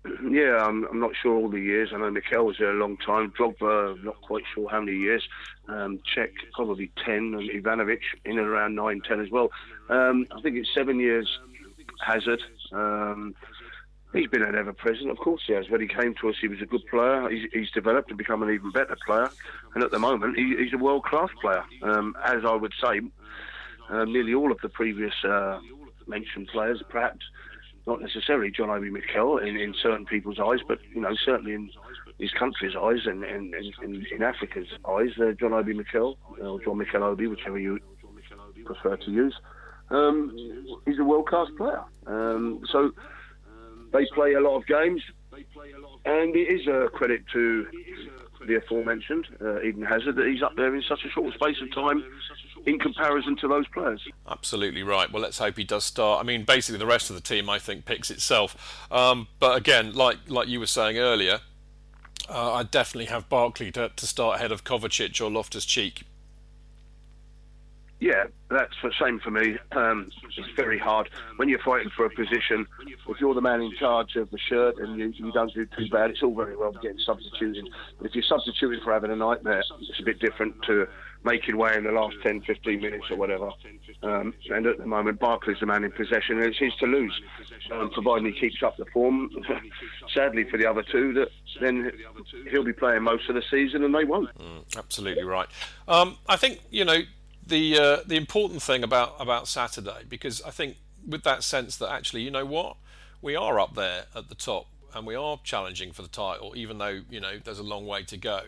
Yeah, 0.30 0.58
I'm, 0.64 0.86
I'm 0.86 1.00
not 1.00 1.12
sure 1.22 1.36
all 1.36 1.50
the 1.50 1.60
years. 1.60 1.90
I 1.94 1.98
know 1.98 2.10
Mikel 2.10 2.46
was 2.46 2.58
there 2.58 2.72
a 2.72 2.80
long 2.80 2.98
time. 2.98 3.34
Drogba, 3.38 4.02
not 4.04 4.22
quite 4.22 4.44
sure 4.54 4.70
how 4.70 4.80
many 4.80 4.98
years. 4.98 5.28
Um, 5.68 6.00
Cech, 6.16 6.32
probably 6.54 6.92
10. 7.06 7.16
And 7.16 7.50
Ivanovic, 7.50 8.00
in 8.24 8.38
and 8.38 8.48
around 8.48 8.76
9, 8.76 9.02
10 9.08 9.20
as 9.20 9.30
well. 9.30 9.50
Um, 9.90 10.26
I 10.32 10.42
think 10.42 10.56
it's 10.56 10.70
seven 10.74 11.00
years 11.00 11.28
Hazard. 12.00 12.42
Um, 12.72 13.36
He's 14.14 14.28
been 14.28 14.42
an 14.42 14.56
ever 14.56 14.74
present, 14.74 15.12
of 15.12 15.18
course 15.18 15.44
he 15.46 15.54
has. 15.54 15.70
When 15.70 15.82
he 15.82 15.88
came 15.88 16.16
to 16.22 16.30
us, 16.30 16.36
he 16.42 16.48
was 16.48 16.62
a 16.62 16.66
good 16.66 16.86
player. 16.90 17.30
He's, 17.30 17.48
he's 17.54 17.72
developed 17.72 18.10
and 18.10 18.18
become 18.18 18.42
an 18.42 18.50
even 18.50 18.72
better 18.72 18.98
player. 19.06 19.30
And 19.76 19.84
at 19.84 19.92
the 19.92 20.00
moment, 20.00 20.36
he, 20.36 20.56
he's 20.58 20.74
a 20.74 20.78
world 20.78 21.04
class 21.04 21.30
player. 21.40 21.64
Um, 21.84 22.16
as 22.26 22.44
I 22.44 22.56
would 22.56 22.74
say, 22.82 23.02
um, 23.90 24.12
nearly 24.12 24.34
all 24.34 24.52
of 24.52 24.58
the 24.62 24.70
previous 24.70 25.14
uh, 25.24 25.60
mentioned 26.08 26.48
players, 26.52 26.82
perhaps 26.90 27.24
not 27.86 28.02
necessarily 28.02 28.52
John 28.52 28.70
Obi 28.70 28.90
Mikel 28.90 29.38
in, 29.38 29.58
in 29.58 29.76
certain 29.82 30.06
people's 30.06 30.40
eyes, 30.40 30.60
but 30.68 30.80
you 30.94 31.02
know 31.02 31.16
certainly 31.24 31.54
in 31.54 31.70
his 32.20 32.32
country's 32.32 32.76
eyes 32.76 33.06
and, 33.06 33.24
and, 33.24 33.54
in 34.12 34.22
Africa's 34.22 34.68
eyes, 34.88 35.10
uh, 35.20 35.32
John 35.40 35.54
Obi 35.54 35.74
Mikel 35.74 36.18
or 36.42 36.62
John 36.62 36.78
Mikel 36.78 37.04
Obi, 37.04 37.28
whichever 37.28 37.58
you 37.58 37.80
prefer 38.66 38.98
to 38.98 39.12
use. 39.12 39.36
Um, 39.90 40.36
he's 40.86 41.00
a 41.00 41.04
world 41.04 41.28
class 41.28 41.48
player. 41.58 41.82
Um, 42.06 42.62
so 42.72 42.92
they 43.92 44.06
play 44.14 44.34
a 44.34 44.40
lot 44.42 44.56
of 44.58 44.66
games, 44.68 45.02
and 46.06 46.36
it 46.36 46.40
is 46.40 46.68
a 46.68 46.90
credit 46.90 47.24
to 47.34 47.68
the 48.48 48.56
aforementioned 48.56 49.28
uh, 49.42 49.62
Eden 49.62 49.84
Hazard 49.84 50.16
that 50.16 50.28
he's 50.28 50.42
up 50.42 50.56
there 50.56 50.74
in 50.74 50.82
such 50.88 51.04
a 51.06 51.10
short 51.10 51.34
space 51.34 51.58
of 51.62 51.74
time 51.74 52.04
in 52.66 52.80
comparison 52.80 53.36
to 53.38 53.48
those 53.48 53.68
players. 53.68 54.02
Absolutely 54.30 54.84
right. 54.84 55.12
Well, 55.12 55.22
let's 55.22 55.38
hope 55.40 55.58
he 55.58 55.64
does 55.64 55.84
start. 55.84 56.22
I 56.22 56.24
mean, 56.24 56.46
basically, 56.46 56.80
the 56.80 56.86
rest 56.86 57.10
of 57.10 57.16
the 57.16 57.22
team, 57.22 57.50
I 57.50 57.60
think, 57.60 57.86
picks 57.86 58.10
itself. 58.10 58.88
Um, 58.92 59.28
but 59.40 59.58
again, 59.58 59.94
like 59.94 60.18
like 60.28 60.48
you 60.48 60.60
were 60.60 60.68
saying 60.68 60.98
earlier, 60.98 61.42
uh, 62.30 62.54
I 62.54 62.64
definitely 62.64 63.06
have 63.06 63.30
Barkley 63.30 63.72
to, 63.74 63.90
to 63.96 64.08
start 64.08 64.38
ahead 64.38 64.52
of 64.52 64.64
Kovacic 64.64 65.20
or 65.22 65.30
Loftus 65.30 65.66
Cheek. 65.66 66.04
Yeah, 68.00 68.26
that's 68.50 68.76
the 68.82 68.94
same 69.00 69.20
for 69.20 69.30
me. 69.30 69.58
Um, 69.74 70.10
it's 70.38 70.50
very 70.56 70.80
hard 70.80 71.10
when 71.36 71.50
you're 71.50 71.60
fighting 71.60 71.92
for 71.96 72.06
a 72.06 72.10
position. 72.10 72.66
If 73.10 73.20
you're 73.20 73.34
the 73.34 73.42
man 73.42 73.62
in 73.62 73.76
charge 73.76 74.16
of 74.16 74.32
the 74.32 74.38
shirt 74.38 74.78
and 74.78 74.98
you, 74.98 75.08
you 75.16 75.32
don't 75.34 75.54
do 75.54 75.66
too 75.66 75.90
bad, 75.90 76.12
it's 76.12 76.24
all 76.24 76.34
very 76.34 76.56
well 76.56 76.72
getting 76.72 77.00
substituting. 77.06 77.68
But 77.98 78.08
if 78.08 78.16
you're 78.16 78.24
substituting 78.24 78.80
for 78.86 78.94
having 78.94 79.12
a 79.12 79.18
nightmare, 79.18 79.64
it's 79.82 80.00
a 80.00 80.04
bit 80.04 80.20
different 80.20 80.56
to 80.64 80.88
making 81.26 81.58
way 81.58 81.76
in 81.76 81.84
the 81.84 81.92
last 81.92 82.16
10, 82.24 82.42
15 82.42 82.80
minutes 82.80 83.06
or 83.12 83.18
whatever. 83.18 83.50
Um, 84.02 84.34
and 84.50 84.66
at 84.66 84.78
the 84.78 84.86
moment, 84.86 85.20
Barkley's 85.20 85.60
the 85.60 85.66
man 85.66 85.84
in 85.84 85.92
possession, 85.92 86.38
and 86.38 86.46
it's 86.46 86.58
his 86.58 86.74
to 86.76 86.86
lose, 86.86 87.22
um, 87.72 87.90
providing 87.92 88.32
he 88.32 88.40
keeps 88.40 88.64
up 88.64 88.78
the 88.78 88.86
form. 88.94 89.30
Sadly 90.14 90.46
for 90.50 90.58
the 90.58 90.66
other 90.66 90.84
two, 90.84 91.14
that 91.14 91.28
then 91.60 91.92
he'll 92.50 92.64
be 92.64 92.72
playing 92.72 93.04
most 93.04 93.28
of 93.28 93.36
the 93.36 93.44
season, 93.52 93.84
and 93.84 93.94
they 93.94 94.06
won't. 94.06 94.34
Mm, 94.38 94.78
absolutely 94.78 95.24
right. 95.24 95.48
Um, 95.90 96.18
I 96.28 96.38
think 96.38 96.62
you 96.70 96.86
know 96.86 97.02
the 97.50 97.78
uh, 97.78 97.98
the 98.06 98.16
important 98.16 98.62
thing 98.62 98.84
about 98.84 99.16
about 99.20 99.48
Saturday 99.48 100.04
because 100.08 100.42
I 100.44 100.52
think 100.52 100.78
with 101.08 101.24
that 101.24 101.44
sense 101.44 101.76
that 101.78 101.92
actually 101.92 102.22
you 102.22 102.32
know 102.32 102.46
what? 102.46 102.78
We 103.22 103.36
are 103.36 103.60
up 103.60 103.76
there 103.76 104.06
at 104.16 104.30
the 104.30 104.36
top 104.36 104.68
and 104.94 105.06
we 105.06 105.16
are 105.16 105.40
challenging 105.44 105.92
for 105.92 106.02
the 106.02 106.08
title 106.08 106.54
even 106.56 106.78
though 106.78 107.02
you 107.10 107.20
know 107.20 107.40
there's 107.44 107.60
a 107.60 107.64
long 107.64 107.86
way 107.86 108.04
to 108.04 108.18
go. 108.18 108.42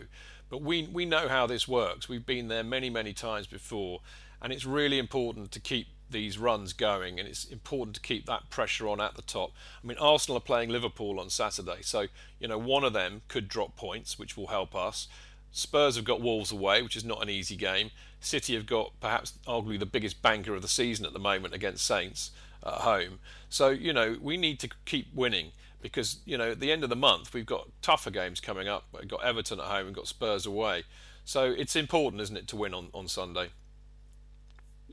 But 0.48 0.62
we 0.62 0.88
we 0.90 1.04
know 1.04 1.28
how 1.28 1.46
this 1.46 1.68
works. 1.68 2.08
We've 2.08 2.24
been 2.24 2.48
there 2.48 2.64
many 2.64 2.90
many 2.90 3.12
times 3.12 3.46
before 3.46 4.00
and 4.40 4.52
it's 4.52 4.64
really 4.64 4.98
important 4.98 5.52
to 5.52 5.60
keep 5.60 5.88
these 6.10 6.36
runs 6.36 6.74
going 6.74 7.18
and 7.18 7.26
it's 7.26 7.44
important 7.46 7.94
to 7.94 8.00
keep 8.00 8.26
that 8.26 8.50
pressure 8.50 8.86
on 8.86 9.00
at 9.00 9.14
the 9.16 9.22
top. 9.22 9.52
I 9.82 9.86
mean 9.86 9.98
Arsenal 9.98 10.38
are 10.38 10.40
playing 10.40 10.70
Liverpool 10.70 11.20
on 11.20 11.30
Saturday 11.30 11.82
so 11.82 12.06
you 12.38 12.48
know 12.48 12.58
one 12.58 12.84
of 12.84 12.92
them 12.92 13.22
could 13.28 13.48
drop 13.48 13.76
points 13.76 14.18
which 14.18 14.36
will 14.36 14.48
help 14.48 14.74
us 14.74 15.08
Spurs 15.52 15.96
have 15.96 16.04
got 16.04 16.20
Wolves 16.20 16.50
away, 16.50 16.82
which 16.82 16.96
is 16.96 17.04
not 17.04 17.22
an 17.22 17.28
easy 17.28 17.56
game. 17.56 17.90
City 18.20 18.54
have 18.54 18.66
got 18.66 18.92
perhaps 19.00 19.34
arguably 19.46 19.78
the 19.78 19.86
biggest 19.86 20.22
banker 20.22 20.54
of 20.54 20.62
the 20.62 20.68
season 20.68 21.04
at 21.04 21.12
the 21.12 21.18
moment 21.18 21.54
against 21.54 21.84
Saints 21.84 22.30
at 22.64 22.74
home. 22.74 23.18
So, 23.48 23.68
you 23.68 23.92
know, 23.92 24.16
we 24.20 24.36
need 24.36 24.58
to 24.60 24.70
keep 24.86 25.08
winning 25.14 25.52
because, 25.82 26.20
you 26.24 26.38
know, 26.38 26.52
at 26.52 26.60
the 26.60 26.72
end 26.72 26.84
of 26.84 26.90
the 26.90 26.96
month, 26.96 27.34
we've 27.34 27.46
got 27.46 27.68
tougher 27.82 28.10
games 28.10 28.40
coming 28.40 28.66
up. 28.66 28.84
We've 28.92 29.08
got 29.08 29.24
Everton 29.24 29.60
at 29.60 29.66
home, 29.66 29.86
we've 29.86 29.94
got 29.94 30.06
Spurs 30.06 30.46
away. 30.46 30.84
So 31.24 31.44
it's 31.44 31.76
important, 31.76 32.22
isn't 32.22 32.36
it, 32.36 32.48
to 32.48 32.56
win 32.56 32.72
on, 32.72 32.88
on 32.94 33.08
Sunday? 33.08 33.48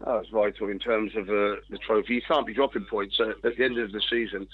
Oh, 0.06 0.18
it's 0.18 0.30
vital 0.30 0.70
in 0.70 0.80
terms 0.80 1.16
of 1.16 1.30
uh, 1.30 1.58
the 1.70 1.78
trophy. 1.86 2.16
You 2.16 2.22
can't 2.22 2.48
be 2.48 2.54
dropping 2.54 2.86
points 2.86 3.20
uh, 3.20 3.34
at 3.44 3.58
the 3.58 3.64
end 3.64 3.78
of 3.78 3.92
the 3.92 4.02
season. 4.10 4.48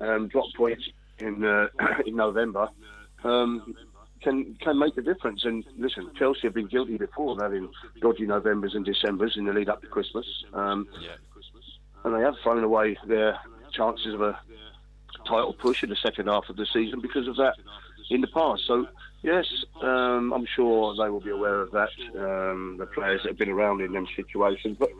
Um, 0.00 0.28
drop 0.28 0.46
points 0.56 0.88
in 1.18 1.44
uh, 1.44 1.68
in 2.06 2.16
November. 2.16 2.68
Um, 3.24 3.74
can 4.22 4.56
can 4.60 4.78
make 4.78 4.96
a 4.96 5.02
difference. 5.02 5.44
And 5.44 5.64
listen, 5.78 6.10
Chelsea 6.18 6.40
have 6.44 6.54
been 6.54 6.66
guilty 6.66 6.96
before 6.96 7.32
of 7.32 7.42
having 7.42 7.68
dodgy 8.00 8.26
Novembers 8.26 8.74
and 8.74 8.84
Decembers 8.84 9.36
in 9.36 9.46
the 9.46 9.52
lead 9.52 9.68
up 9.68 9.80
to 9.82 9.88
Christmas. 9.88 10.26
Um, 10.52 10.88
yeah. 11.00 11.10
And 12.04 12.14
they 12.14 12.20
have 12.20 12.34
thrown 12.42 12.64
away 12.64 12.98
their 13.06 13.38
chances 13.72 14.14
of 14.14 14.22
a 14.22 14.38
title 15.26 15.52
push 15.52 15.82
in 15.82 15.90
the 15.90 15.96
second 15.96 16.26
half 16.26 16.48
of 16.48 16.56
the 16.56 16.66
season 16.66 17.00
because 17.00 17.28
of 17.28 17.36
that 17.36 17.54
in 18.10 18.20
the 18.20 18.26
past. 18.28 18.62
So 18.66 18.86
yes, 19.22 19.46
um, 19.80 20.32
I'm 20.32 20.46
sure 20.46 20.94
they 20.96 21.10
will 21.10 21.20
be 21.20 21.30
aware 21.30 21.60
of 21.60 21.70
that. 21.72 21.90
Um, 22.16 22.76
the 22.78 22.86
players 22.86 23.22
that 23.22 23.30
have 23.30 23.38
been 23.38 23.50
around 23.50 23.80
in 23.80 23.92
them 23.92 24.06
situations, 24.16 24.76
but 24.78 24.90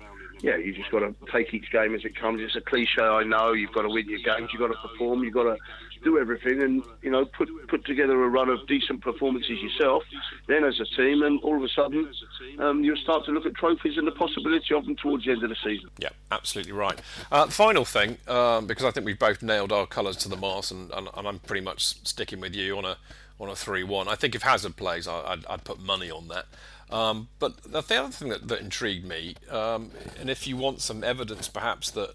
yeah, 0.42 0.56
you 0.56 0.72
just 0.72 0.90
got 0.90 1.00
to 1.00 1.14
take 1.30 1.54
each 1.54 1.70
game 1.70 1.94
as 1.94 2.04
it 2.04 2.16
comes. 2.16 2.40
It's 2.40 2.56
a 2.56 2.60
cliche, 2.60 3.00
I 3.00 3.22
know. 3.22 3.52
You've 3.52 3.72
got 3.72 3.82
to 3.82 3.88
win 3.88 4.08
your 4.08 4.18
games. 4.18 4.50
You've 4.52 4.60
got 4.60 4.74
to 4.74 4.88
perform. 4.88 5.22
You've 5.22 5.34
got 5.34 5.44
to 5.44 5.56
do 6.02 6.18
everything, 6.18 6.62
and 6.62 6.82
you 7.02 7.10
know, 7.10 7.24
put 7.24 7.48
put 7.68 7.84
together 7.84 8.22
a 8.22 8.28
run 8.28 8.48
of 8.48 8.66
decent 8.66 9.00
performances 9.00 9.58
yourself. 9.60 10.02
Then, 10.46 10.64
as 10.64 10.78
a 10.80 10.84
team, 10.96 11.22
and 11.22 11.40
all 11.42 11.56
of 11.56 11.62
a 11.62 11.68
sudden, 11.68 12.12
um, 12.58 12.84
you'll 12.84 12.96
start 12.96 13.24
to 13.26 13.32
look 13.32 13.46
at 13.46 13.54
trophies 13.54 13.96
and 13.96 14.06
the 14.06 14.12
possibility 14.12 14.74
of 14.74 14.84
them 14.84 14.96
towards 14.96 15.24
the 15.24 15.32
end 15.32 15.42
of 15.42 15.50
the 15.50 15.56
season. 15.56 15.90
Yeah, 15.98 16.10
absolutely 16.30 16.72
right. 16.72 17.00
Uh, 17.30 17.46
final 17.46 17.84
thing, 17.84 18.18
um, 18.28 18.66
because 18.66 18.84
I 18.84 18.90
think 18.90 19.06
we've 19.06 19.18
both 19.18 19.42
nailed 19.42 19.72
our 19.72 19.86
colours 19.86 20.16
to 20.18 20.28
the 20.28 20.36
mast, 20.36 20.70
and, 20.70 20.90
and, 20.92 21.08
and, 21.14 21.28
I'm 21.28 21.38
pretty 21.40 21.62
much 21.62 22.06
sticking 22.06 22.40
with 22.40 22.54
you 22.54 22.76
on 22.76 22.84
a 22.84 22.96
on 23.40 23.48
a 23.48 23.56
three-one. 23.56 24.08
I 24.08 24.14
think 24.14 24.34
if 24.34 24.42
Hazard 24.42 24.76
plays, 24.76 25.08
I, 25.08 25.30
would 25.30 25.46
I'd 25.48 25.64
put 25.64 25.80
money 25.80 26.10
on 26.10 26.28
that. 26.28 26.46
Um, 26.90 27.28
but 27.38 27.62
the 27.62 27.78
other 27.78 28.12
thing 28.12 28.28
that, 28.28 28.48
that 28.48 28.60
intrigued 28.60 29.06
me, 29.06 29.34
um, 29.50 29.92
and 30.20 30.28
if 30.28 30.46
you 30.46 30.58
want 30.58 30.82
some 30.82 31.02
evidence, 31.02 31.48
perhaps 31.48 31.90
that 31.92 32.14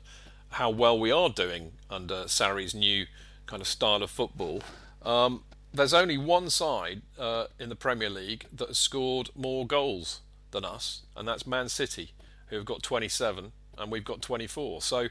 how 0.51 0.69
well 0.69 0.97
we 0.97 1.11
are 1.11 1.29
doing 1.29 1.71
under 1.89 2.23
Sarri's 2.27 2.73
new 2.73 3.05
kind 3.47 3.61
of 3.61 3.67
style 3.67 4.03
of 4.03 4.11
football. 4.11 4.61
Um, 5.03 5.43
there's 5.73 5.93
only 5.93 6.17
one 6.17 6.49
side 6.49 7.01
uh, 7.17 7.45
in 7.59 7.69
the 7.69 7.75
Premier 7.75 8.09
League 8.09 8.45
that 8.53 8.67
has 8.69 8.77
scored 8.77 9.29
more 9.35 9.65
goals 9.65 10.21
than 10.51 10.63
us, 10.63 11.01
and 11.15 11.27
that's 11.27 11.47
Man 11.47 11.69
City, 11.69 12.11
who 12.47 12.55
have 12.57 12.65
got 12.65 12.83
27 12.83 13.51
and 13.77 13.91
we've 13.91 14.05
got 14.05 14.21
24. 14.21 14.81
So 14.81 15.07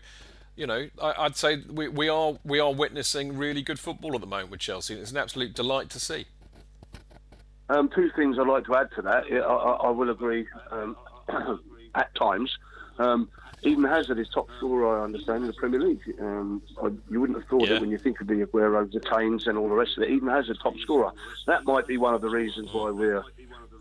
you 0.57 0.66
know, 0.66 0.88
I, 1.01 1.25
would 1.25 1.37
say 1.37 1.62
we, 1.70 1.88
we 1.88 2.09
are 2.09 2.38
we 2.42 2.59
are 2.59 2.72
witnessing 2.72 3.37
really 3.37 3.62
good 3.62 3.79
football 3.79 4.14
at 4.14 4.22
the 4.22 4.27
moment 4.27 4.51
with 4.51 4.61
Chelsea. 4.61 4.94
It's 4.94 5.11
an 5.11 5.18
absolute 5.18 5.55
delight 5.55 5.90
to 5.90 6.01
see. 6.01 6.25
Um, 7.68 7.90
two 7.94 8.11
things 8.16 8.38
I'd 8.38 8.46
like 8.46 8.64
to 8.66 8.77
add 8.77 8.88
to 8.96 9.03
that. 9.03 9.25
I, 9.31 9.37
I, 9.37 9.72
I 9.88 9.90
will 9.90 10.11
agree 10.11 10.46
um, 10.70 10.96
at 11.94 12.14
times. 12.14 12.51
Um, 12.99 13.29
Eden 13.66 13.85
Hazard 13.85 14.18
is 14.18 14.29
top 14.29 14.48
scorer, 14.59 15.00
I 15.00 15.05
understand, 15.05 15.42
in 15.42 15.48
the 15.48 15.52
Premier 15.52 15.81
League. 15.81 16.00
Um, 16.20 16.62
I, 16.83 16.90
you 17.11 17.20
wouldn't 17.20 17.38
have 17.38 17.48
thought 17.48 17.68
yeah. 17.68 17.76
it 17.76 17.81
when 17.81 17.90
you 17.90 17.98
think 17.98 18.20
of 18.20 18.29
the 18.29 18.46
Aguero, 18.46 18.90
the 18.90 19.00
Kanes, 19.00 19.46
and 19.46 19.59
all 19.59 19.68
the 19.68 19.74
rest 19.74 19.96
of 19.96 20.05
it. 20.05 20.11
Eden 20.11 20.29
Hazard, 20.29 20.59
top 20.62 20.76
scorer. 20.79 21.11
That 21.46 21.64
might 21.64 21.87
be 21.87 21.96
one 21.96 22.14
of 22.14 22.20
the 22.20 22.31
reasons 22.31 22.72
why 22.72 22.90
we're 22.90 23.24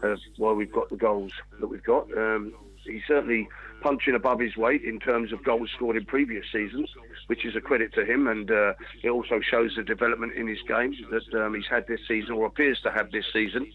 uh, 0.04 0.16
why 0.38 0.52
we've 0.54 0.72
got 0.72 0.90
the 0.90 0.98
goals 0.98 1.32
that 1.60 1.68
we've 1.68 1.84
got. 1.84 2.06
Um, 2.18 2.54
he's 2.84 3.04
certainly 3.08 3.48
punching 3.82 4.16
above 4.16 4.40
his 4.40 4.58
weight 4.58 4.84
in 4.84 5.00
terms 5.00 5.32
of 5.32 5.44
goals 5.44 5.70
scored 5.76 5.96
in 5.96 6.06
previous 6.06 6.46
seasons, 6.52 6.90
which 7.28 7.46
is 7.46 7.56
a 7.56 7.62
credit 7.62 7.94
to 7.94 8.04
him, 8.04 8.28
and 8.28 8.50
uh, 8.50 8.74
it 9.04 9.10
also 9.10 9.40
shows 9.40 9.76
the 9.76 9.84
development 9.84 10.34
in 10.34 10.48
his 10.48 10.62
game 10.68 10.96
that 11.12 11.46
um, 11.46 11.54
he's 11.54 11.68
had 11.68 11.86
this 11.88 12.02
season 12.08 12.32
or 12.32 12.48
appears 12.48 12.80
to 12.82 12.92
have 12.92 13.12
this 13.12 13.26
season. 13.32 13.72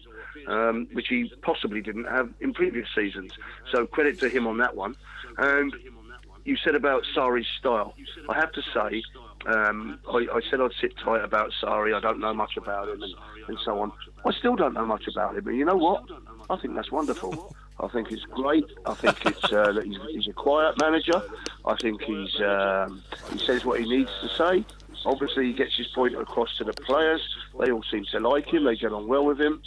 Um, 0.47 0.87
which 0.93 1.09
he 1.09 1.31
possibly 1.43 1.81
didn't 1.81 2.05
have 2.05 2.29
in 2.39 2.53
previous 2.53 2.87
seasons. 2.95 3.31
So 3.71 3.85
credit 3.85 4.17
to 4.21 4.29
him 4.29 4.47
on 4.47 4.57
that 4.57 4.75
one. 4.75 4.95
And 5.37 5.75
you 6.45 6.57
said 6.57 6.75
about 6.75 7.03
Sarri's 7.15 7.47
style. 7.59 7.93
I 8.29 8.35
have 8.35 8.51
to 8.53 8.61
say, 8.73 9.03
um, 9.45 9.99
I, 10.09 10.27
I, 10.33 10.41
said 10.49 10.61
I'd 10.61 10.71
sit 10.79 10.97
tight 10.97 11.23
about 11.23 11.51
Sarri. 11.61 11.95
I 11.95 11.99
don't 11.99 12.19
know 12.19 12.33
much 12.33 12.57
about 12.57 12.89
him 12.89 13.01
and, 13.01 13.13
and 13.47 13.57
so 13.63 13.79
on. 13.79 13.91
I 14.25 14.31
still 14.31 14.55
don't 14.55 14.73
know 14.73 14.85
much 14.85 15.07
about 15.07 15.35
him, 15.35 15.43
but 15.43 15.51
you 15.51 15.65
know 15.65 15.75
what? 15.75 16.03
I 16.49 16.57
think 16.57 16.75
that's 16.75 16.91
wonderful. 16.91 17.55
I 17.79 17.87
think 17.87 18.11
it's 18.11 18.25
great. 18.25 18.65
I 18.85 18.93
think 18.93 19.25
it's 19.25 19.43
uh, 19.51 19.73
he's, 19.83 19.97
he's, 20.11 20.27
a 20.27 20.33
quiet 20.33 20.79
manager. 20.79 21.21
I 21.65 21.75
think 21.75 22.01
he's 22.03 22.39
um, 22.41 23.01
he 23.31 23.39
says 23.39 23.65
what 23.65 23.79
he 23.79 23.89
needs 23.89 24.11
to 24.21 24.29
say. 24.29 24.65
Obviously, 25.05 25.47
he 25.47 25.53
gets 25.53 25.75
his 25.75 25.87
point 25.87 26.15
across 26.15 26.55
to 26.57 26.63
the 26.63 26.73
players. 26.73 27.21
They 27.59 27.71
all 27.71 27.83
seem 27.91 28.05
to 28.11 28.19
like 28.19 28.47
him. 28.53 28.65
They 28.65 28.75
get 28.75 28.91
on 28.93 29.07
well 29.07 29.25
with 29.25 29.39
him, 29.39 29.61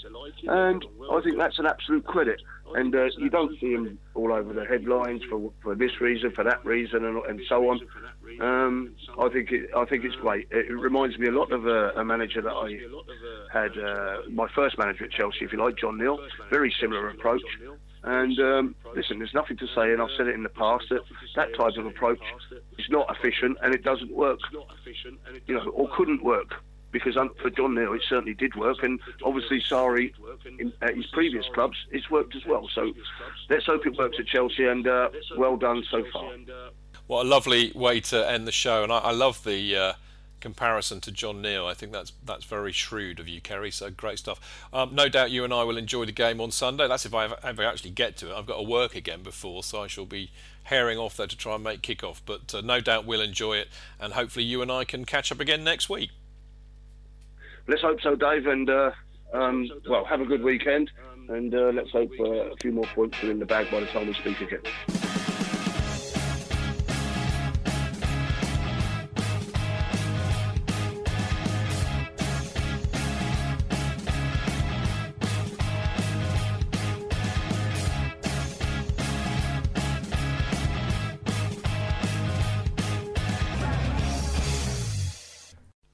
and 0.48 0.84
I 1.10 1.20
think 1.22 1.38
that's 1.38 1.58
an 1.58 1.66
absolute 1.66 2.04
credit. 2.04 2.40
And 2.74 2.94
uh, 2.94 3.06
you 3.18 3.30
don't 3.30 3.58
see 3.60 3.72
him 3.72 3.98
all 4.14 4.32
over 4.32 4.52
the 4.52 4.64
headlines 4.64 5.22
for 5.28 5.52
for 5.62 5.74
this 5.74 6.00
reason, 6.00 6.32
for 6.32 6.44
that 6.44 6.64
reason, 6.64 7.04
and, 7.04 7.24
and 7.26 7.40
so 7.48 7.68
on. 7.70 7.80
Um, 8.40 8.94
I 9.20 9.28
think 9.28 9.52
it, 9.52 9.70
I 9.76 9.84
think 9.84 10.04
it's 10.04 10.16
great. 10.16 10.48
It, 10.50 10.70
reminds 10.70 11.18
me 11.18 11.28
a 11.28 11.32
lot 11.32 11.52
of 11.52 11.66
a, 11.66 11.90
a 11.90 12.04
manager 12.04 12.42
that 12.42 12.52
I 12.52 12.78
had, 13.52 13.78
uh, 13.78 14.28
my 14.30 14.48
first 14.54 14.76
manager 14.78 15.04
at 15.04 15.12
Chelsea, 15.12 15.44
if 15.44 15.52
you 15.52 15.62
like, 15.62 15.76
John 15.76 15.98
Neal. 15.98 16.18
Very 16.50 16.74
similar 16.80 17.10
approach. 17.10 17.42
And 18.04 18.38
um, 18.38 18.74
listen, 18.94 19.18
there's 19.18 19.32
nothing 19.32 19.56
to 19.56 19.66
say, 19.68 19.92
and 19.92 20.02
I've 20.02 20.10
said 20.16 20.26
it 20.26 20.34
in 20.34 20.42
the 20.42 20.50
past 20.50 20.84
that 20.90 21.00
that 21.36 21.56
type 21.56 21.76
of 21.78 21.86
approach 21.86 22.20
is 22.78 22.86
not 22.90 23.06
efficient 23.10 23.56
and 23.62 23.74
it 23.74 23.82
doesn't 23.82 24.12
work. 24.12 24.40
You 25.46 25.54
know, 25.54 25.68
or 25.70 25.88
couldn't 25.96 26.22
work 26.22 26.54
because 26.94 27.14
for 27.42 27.50
John 27.50 27.74
Neal 27.74 27.92
it 27.94 28.02
certainly 28.08 28.34
did 28.34 28.54
work, 28.54 28.82
and 28.82 29.00
obviously 29.24 29.60
Sarri 29.60 30.12
in, 30.58 30.72
at 30.80 30.96
his 30.96 31.06
previous 31.06 31.44
clubs 31.52 31.76
it's 31.90 32.10
worked 32.10 32.36
as 32.36 32.46
well. 32.46 32.68
So 32.74 32.92
let's 33.50 33.66
hope 33.66 33.86
it 33.86 33.98
works 33.98 34.16
at 34.20 34.26
Chelsea, 34.26 34.66
and 34.66 34.86
uh, 34.86 35.08
well 35.36 35.56
done 35.56 35.82
so 35.90 36.04
far. 36.12 36.30
What 37.06 37.26
a 37.26 37.28
lovely 37.28 37.72
way 37.74 38.00
to 38.00 38.30
end 38.30 38.46
the 38.46 38.52
show, 38.52 38.82
and 38.82 38.92
I, 38.92 38.98
I 38.98 39.12
love 39.12 39.42
the. 39.44 39.76
Uh, 39.76 39.92
comparison 40.40 41.00
to 41.02 41.10
John 41.10 41.40
Neal. 41.40 41.66
I 41.66 41.74
think 41.74 41.92
that's 41.92 42.12
that's 42.24 42.44
very 42.44 42.72
shrewd 42.72 43.20
of 43.20 43.28
you, 43.28 43.40
Kerry. 43.40 43.70
So 43.70 43.90
great 43.90 44.18
stuff. 44.18 44.40
Um, 44.72 44.94
no 44.94 45.08
doubt 45.08 45.30
you 45.30 45.44
and 45.44 45.52
I 45.52 45.64
will 45.64 45.78
enjoy 45.78 46.04
the 46.04 46.12
game 46.12 46.40
on 46.40 46.50
Sunday. 46.50 46.86
That's 46.88 47.06
if 47.06 47.14
I 47.14 47.24
ever, 47.24 47.36
ever, 47.42 47.64
actually 47.64 47.90
get 47.90 48.16
to 48.18 48.30
it. 48.30 48.34
I've 48.34 48.46
got 48.46 48.56
to 48.56 48.62
work 48.62 48.94
again 48.94 49.22
before, 49.22 49.62
so 49.62 49.82
I 49.82 49.86
shall 49.86 50.06
be 50.06 50.30
herring 50.64 50.98
off 50.98 51.16
there 51.16 51.26
to 51.26 51.36
try 51.36 51.54
and 51.54 51.64
make 51.64 51.82
kick-off. 51.82 52.22
But 52.24 52.54
uh, 52.54 52.60
no 52.60 52.80
doubt 52.80 53.06
we'll 53.06 53.20
enjoy 53.20 53.56
it, 53.56 53.68
and 54.00 54.12
hopefully 54.12 54.44
you 54.44 54.62
and 54.62 54.70
I 54.70 54.84
can 54.84 55.04
catch 55.04 55.32
up 55.32 55.40
again 55.40 55.64
next 55.64 55.88
week. 55.88 56.10
Let's 57.66 57.82
hope 57.82 58.00
so, 58.02 58.14
Dave. 58.14 58.46
And 58.46 58.68
uh, 58.68 58.90
um, 59.32 59.68
well, 59.88 60.04
have 60.04 60.20
a 60.20 60.26
good 60.26 60.42
weekend, 60.42 60.90
and 61.28 61.54
uh, 61.54 61.72
let's 61.74 61.90
hope 61.90 62.10
uh, 62.20 62.24
a 62.24 62.56
few 62.56 62.72
more 62.72 62.86
points 62.94 63.22
are 63.22 63.30
in 63.30 63.38
the 63.38 63.46
bag 63.46 63.70
by 63.70 63.80
the 63.80 63.86
time 63.86 64.06
we 64.06 64.14
speak 64.14 64.40
again. 64.40 64.60